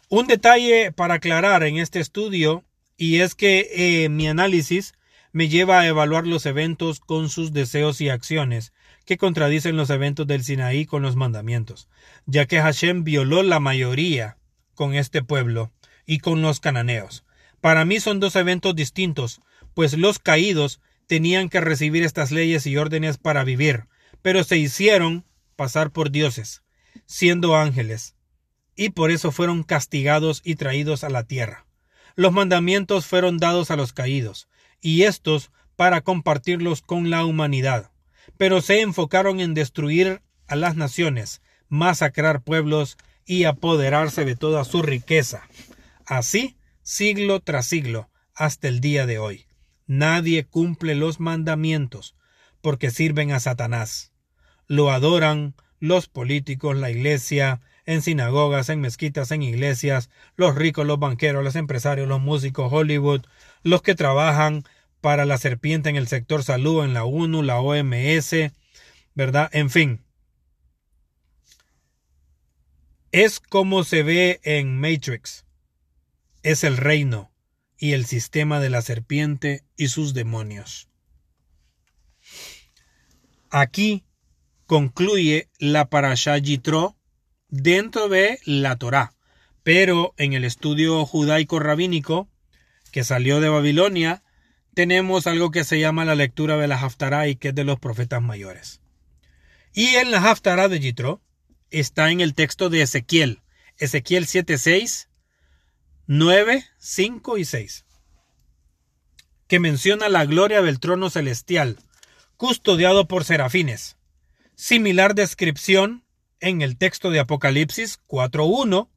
[0.09, 2.63] Un detalle para aclarar en este estudio
[2.97, 3.69] y es que
[4.03, 4.93] eh, mi análisis
[5.31, 8.73] me lleva a evaluar los eventos con sus deseos y acciones
[9.05, 11.87] que contradicen los eventos del Sinaí con los mandamientos,
[12.25, 14.37] ya que Hashem violó la mayoría
[14.75, 15.71] con este pueblo
[16.05, 17.23] y con los cananeos.
[17.61, 19.41] Para mí son dos eventos distintos,
[19.73, 23.85] pues los caídos tenían que recibir estas leyes y órdenes para vivir,
[24.21, 25.25] pero se hicieron
[25.55, 26.63] pasar por dioses,
[27.05, 28.15] siendo ángeles,
[28.75, 31.65] y por eso fueron castigados y traídos a la tierra.
[32.15, 34.47] Los mandamientos fueron dados a los caídos,
[34.81, 37.91] y estos para compartirlos con la humanidad,
[38.37, 44.81] pero se enfocaron en destruir a las naciones, masacrar pueblos y apoderarse de toda su
[44.81, 45.47] riqueza.
[46.05, 49.45] Así, siglo tras siglo, hasta el día de hoy.
[49.85, 52.15] Nadie cumple los mandamientos,
[52.61, 54.11] porque sirven a Satanás.
[54.67, 60.99] Lo adoran los políticos, la iglesia, en sinagogas, en mezquitas, en iglesias, los ricos, los
[60.99, 63.21] banqueros, los empresarios, los músicos, Hollywood,
[63.63, 64.63] los que trabajan
[65.01, 68.35] para la serpiente en el sector salud, en la ONU, la OMS,
[69.15, 69.49] ¿verdad?
[69.53, 70.03] En fin.
[73.11, 75.45] Es como se ve en Matrix.
[76.43, 77.31] Es el reino
[77.77, 80.89] y el sistema de la serpiente y sus demonios.
[83.49, 84.03] Aquí
[84.67, 86.95] concluye la parasha Yitro
[87.47, 89.15] dentro de la Torá,
[89.63, 92.29] pero en el estudio judaico rabínico
[92.89, 94.23] que salió de Babilonia
[94.73, 97.79] tenemos algo que se llama la lectura de la Haftará y que es de los
[97.79, 98.81] profetas mayores.
[99.73, 101.21] Y en la Haftará de Yitro
[101.69, 103.41] está en el texto de Ezequiel,
[103.77, 105.09] Ezequiel 7, 6,
[106.07, 107.85] 9, 5 y 6,
[109.47, 111.77] que menciona la gloria del trono celestial,
[112.37, 113.97] custodiado por serafines.
[114.55, 116.05] Similar descripción
[116.39, 118.89] en el texto de Apocalipsis 4.1.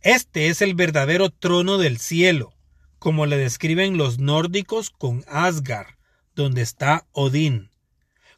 [0.00, 2.54] Este es el verdadero trono del cielo,
[3.00, 5.94] como le describen los nórdicos con Asgard,
[6.34, 7.70] donde está Odín,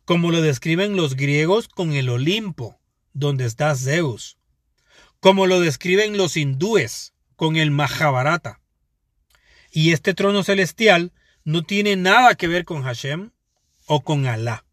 [0.04, 2.78] como lo describen los griegos con el Olimpo,
[3.12, 4.38] donde está Zeus,
[5.18, 8.60] como lo describen los hindúes con el Mahabharata.
[9.72, 11.12] Y este trono celestial
[11.44, 13.32] no tiene nada que ver con Hashem,
[13.86, 14.64] o con Alá.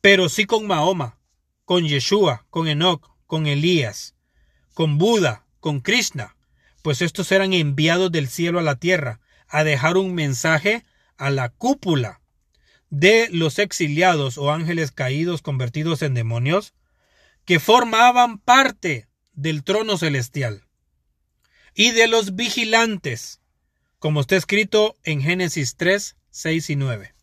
[0.00, 1.18] Pero sí con Mahoma,
[1.64, 4.14] con Yeshua, con Enoch, con Elías,
[4.74, 6.33] con Buda, con Krishna,
[6.84, 9.18] pues estos eran enviados del cielo a la tierra
[9.48, 10.84] a dejar un mensaje
[11.16, 12.20] a la cúpula
[12.90, 16.74] de los exiliados o ángeles caídos convertidos en demonios
[17.46, 20.66] que formaban parte del trono celestial
[21.74, 23.40] y de los vigilantes,
[23.98, 27.14] como está escrito en Génesis 3, 6 y 9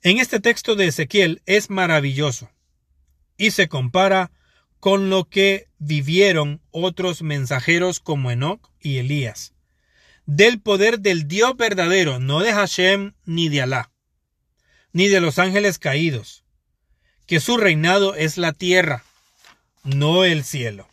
[0.00, 2.50] en este texto de Ezequiel es maravilloso
[3.36, 4.30] y se compara
[4.84, 9.54] con lo que vivieron otros mensajeros como Enoch y Elías,
[10.26, 13.90] del poder del Dios verdadero, no de Hashem ni de Alá,
[14.92, 16.44] ni de los ángeles caídos,
[17.26, 19.06] que su reinado es la tierra,
[19.84, 20.86] no el cielo.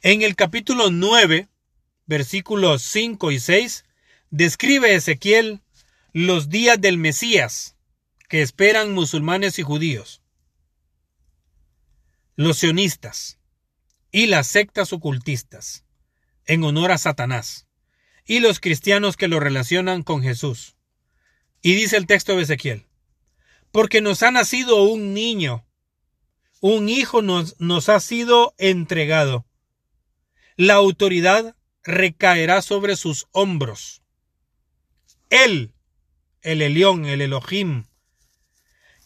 [0.00, 1.48] En el capítulo 9,
[2.06, 3.84] versículos 5 y 6,
[4.30, 5.60] describe Ezequiel
[6.14, 7.76] los días del Mesías
[8.30, 10.22] que esperan musulmanes y judíos,
[12.36, 13.38] los sionistas
[14.12, 15.84] y las sectas ocultistas
[16.44, 17.66] en honor a Satanás
[18.24, 20.76] y los cristianos que lo relacionan con Jesús.
[21.62, 22.86] Y dice el texto de Ezequiel,
[23.72, 25.66] porque nos ha nacido un niño,
[26.60, 29.44] un hijo nos, nos ha sido entregado.
[30.56, 34.02] La autoridad recaerá sobre sus hombros.
[35.30, 35.72] Él
[36.46, 37.86] el Elión, el Elohim,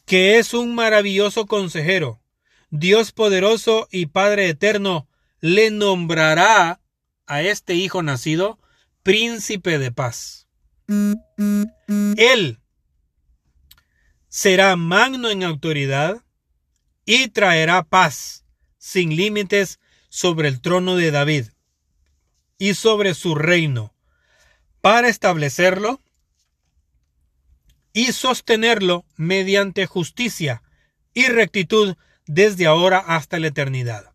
[0.04, 2.19] que es un maravilloso consejero,
[2.70, 5.08] Dios poderoso y Padre eterno,
[5.40, 6.80] le nombrará
[7.26, 8.58] a este hijo nacido
[9.02, 10.46] príncipe de paz.
[12.16, 12.58] Él
[14.28, 16.22] será magno en autoridad
[17.04, 18.44] y traerá paz
[18.78, 21.46] sin límites sobre el trono de David
[22.58, 23.94] y sobre su reino
[24.80, 26.00] para establecerlo
[27.92, 30.62] y sostenerlo mediante justicia
[31.14, 31.96] y rectitud
[32.30, 34.12] desde ahora hasta la eternidad.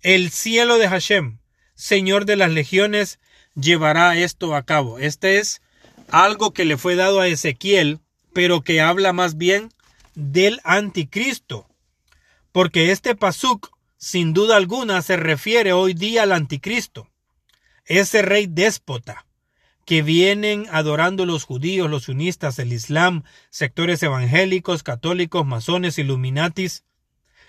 [0.00, 1.38] El cielo de Hashem,
[1.74, 3.18] Señor de las legiones,
[3.56, 5.00] llevará esto a cabo.
[5.00, 5.60] Este es
[6.08, 7.98] algo que le fue dado a Ezequiel,
[8.32, 9.70] pero que habla más bien
[10.14, 11.66] del anticristo.
[12.52, 17.08] Porque este pasuk, sin duda alguna, se refiere hoy día al anticristo.
[17.86, 19.26] Ese rey déspota
[19.84, 26.84] que vienen adorando los judíos, los unistas, el islam, sectores evangélicos, católicos, masones, illuminatis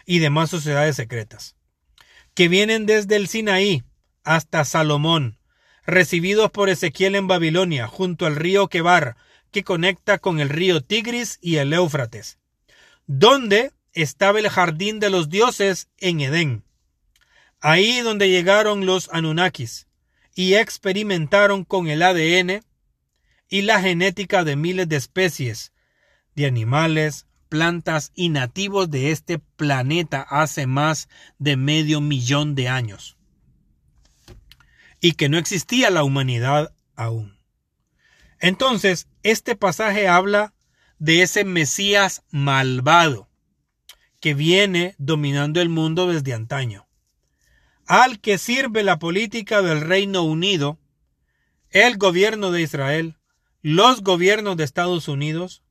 [0.10, 1.55] y demás sociedades secretas,
[2.34, 3.84] que vienen desde el Sinaí
[4.24, 5.38] hasta Salomón,
[5.86, 9.18] recibidos por Ezequiel en Babilonia, junto al río Quebar,
[9.51, 12.39] que conecta con el río Tigris y el Éufrates,
[13.05, 16.64] donde estaba el jardín de los dioses en Edén,
[17.62, 19.86] ahí donde llegaron los Anunnakis,
[20.34, 22.64] y experimentaron con el ADN
[23.47, 25.72] y la genética de miles de especies
[26.34, 33.17] de animales, plantas y nativos de este planeta hace más de medio millón de años.
[35.01, 37.37] Y que no existía la humanidad aún.
[38.39, 40.53] Entonces, este pasaje habla
[40.99, 43.29] de ese Mesías malvado
[44.21, 46.89] que viene dominando el mundo desde antaño
[47.89, 50.77] al que sirve la política del Reino Unido,
[51.71, 53.17] el gobierno de Israel,
[53.63, 55.63] los gobiernos de Estados Unidos,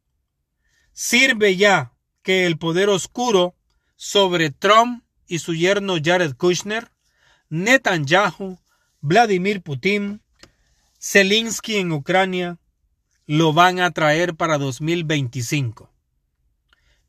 [0.98, 1.92] sirve ya
[2.22, 3.54] que el poder oscuro
[3.94, 6.90] sobre Trump y su yerno Jared Kushner,
[7.48, 8.58] Netanyahu,
[9.00, 10.22] Vladimir Putin,
[10.98, 12.58] Zelensky en Ucrania,
[13.26, 15.88] lo van a traer para 2025.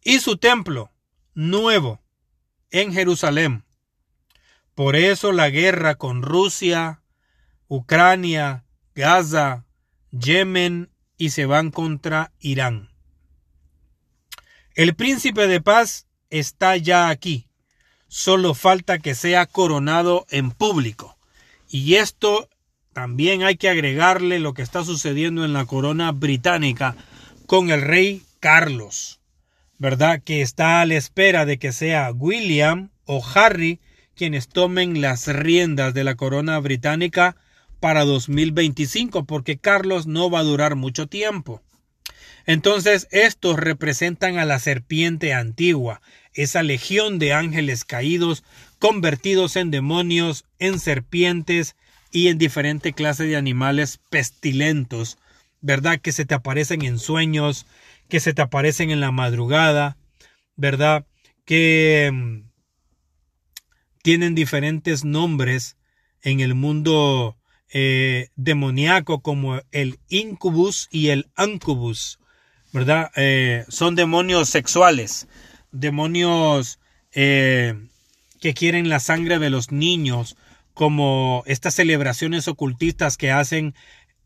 [0.03, 0.91] Y su templo
[1.33, 1.99] nuevo
[2.69, 3.65] en Jerusalén
[4.75, 7.01] por eso la guerra con Rusia,
[7.67, 8.63] Ucrania,
[8.95, 9.65] Gaza,
[10.11, 12.88] Yemen y se van contra Irán.
[14.79, 17.47] El príncipe de paz está ya aquí.
[18.07, 21.17] Solo falta que sea coronado en público.
[21.69, 22.47] Y esto
[22.93, 26.95] también hay que agregarle lo que está sucediendo en la corona británica
[27.45, 29.19] con el rey Carlos,
[29.79, 30.21] ¿verdad?
[30.23, 33.81] Que está a la espera de que sea William o Harry
[34.15, 37.35] quienes tomen las riendas de la corona británica
[37.81, 41.61] para 2025, porque Carlos no va a durar mucho tiempo.
[42.49, 46.01] Entonces, estos representan a la serpiente antigua,
[46.33, 48.43] esa legión de ángeles caídos,
[48.79, 51.75] convertidos en demonios, en serpientes
[52.11, 55.19] y en diferentes clases de animales pestilentos,
[55.61, 55.99] ¿verdad?
[55.99, 57.67] Que se te aparecen en sueños,
[58.07, 59.95] que se te aparecen en la madrugada,
[60.55, 61.05] ¿verdad?
[61.45, 62.49] Que mm,
[64.01, 65.77] tienen diferentes nombres
[66.23, 67.37] en el mundo
[67.71, 72.17] eh, demoníaco como el incubus y el ancubus,
[72.71, 73.11] ¿verdad?
[73.15, 75.27] Eh, son demonios sexuales,
[75.71, 76.79] demonios
[77.13, 77.75] eh,
[78.39, 80.37] que quieren la sangre de los niños,
[80.73, 83.75] como estas celebraciones ocultistas que hacen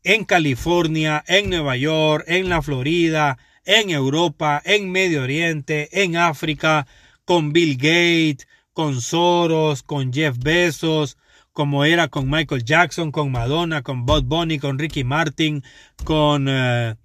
[0.04, 6.86] en California, en Nueva York, en la Florida, en Europa, en Medio Oriente, en África,
[7.24, 11.16] con Bill Gates, con Soros, con Jeff Bezos,
[11.52, 15.62] como era con Michael Jackson, con Madonna, con Bob Bunny, con Ricky Martin,
[16.04, 16.96] con eh,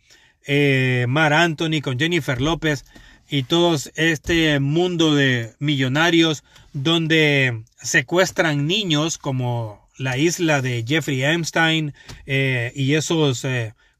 [0.46, 2.86] eh, Mar Anthony, con Jennifer López
[3.30, 11.94] y todo este mundo de millonarios donde secuestran niños como la isla de Jeffrey Epstein
[12.26, 13.46] eh, y esos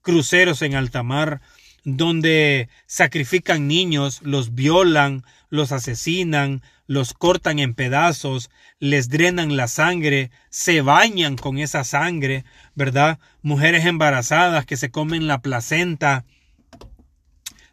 [0.02, 1.42] cruceros en alta mar
[1.84, 10.32] donde sacrifican niños, los violan, los asesinan, los cortan en pedazos, les drenan la sangre,
[10.50, 13.20] se bañan con esa sangre, ¿verdad?
[13.44, 16.26] Mujeres embarazadas que se comen la placenta,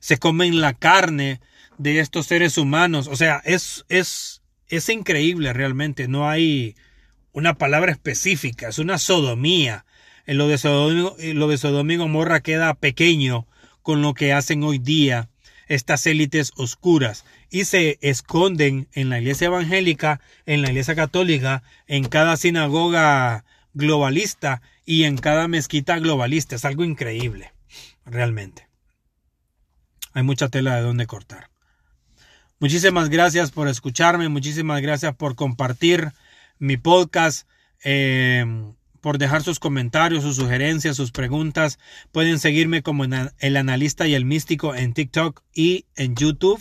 [0.00, 1.40] se comen la carne
[1.78, 3.08] de estos seres humanos.
[3.08, 6.08] O sea, es, es, es increíble realmente.
[6.08, 6.76] No hay
[7.32, 9.86] una palabra específica, es una sodomía.
[10.26, 13.46] En lo de Sodom, lo de Sodom y Gomorra queda pequeño
[13.80, 15.30] con lo que hacen hoy día
[15.68, 22.05] estas élites oscuras y se esconden en la iglesia evangélica, en la iglesia católica, en
[22.05, 23.44] cada sinagoga
[23.74, 26.57] globalista y en cada mezquita globalista.
[26.57, 27.53] Es algo increíble,
[28.05, 28.68] realmente.
[30.12, 31.51] Hay mucha tela de donde cortar.
[32.59, 36.12] Muchísimas gracias por escucharme, muchísimas gracias por compartir
[36.59, 37.47] mi podcast.
[37.84, 38.44] Eh,
[39.07, 41.78] por dejar sus comentarios, sus sugerencias, sus preguntas.
[42.11, 46.61] Pueden seguirme como el analista y el místico en TikTok y en YouTube.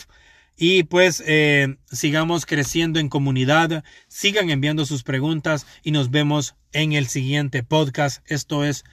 [0.57, 6.93] Y pues eh, sigamos creciendo en comunidad, sigan enviando sus preguntas y nos vemos en
[6.93, 8.23] el siguiente podcast.
[8.25, 8.85] Esto es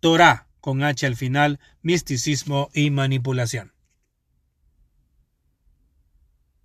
[0.00, 3.71] Torah con H al final, misticismo y manipulación.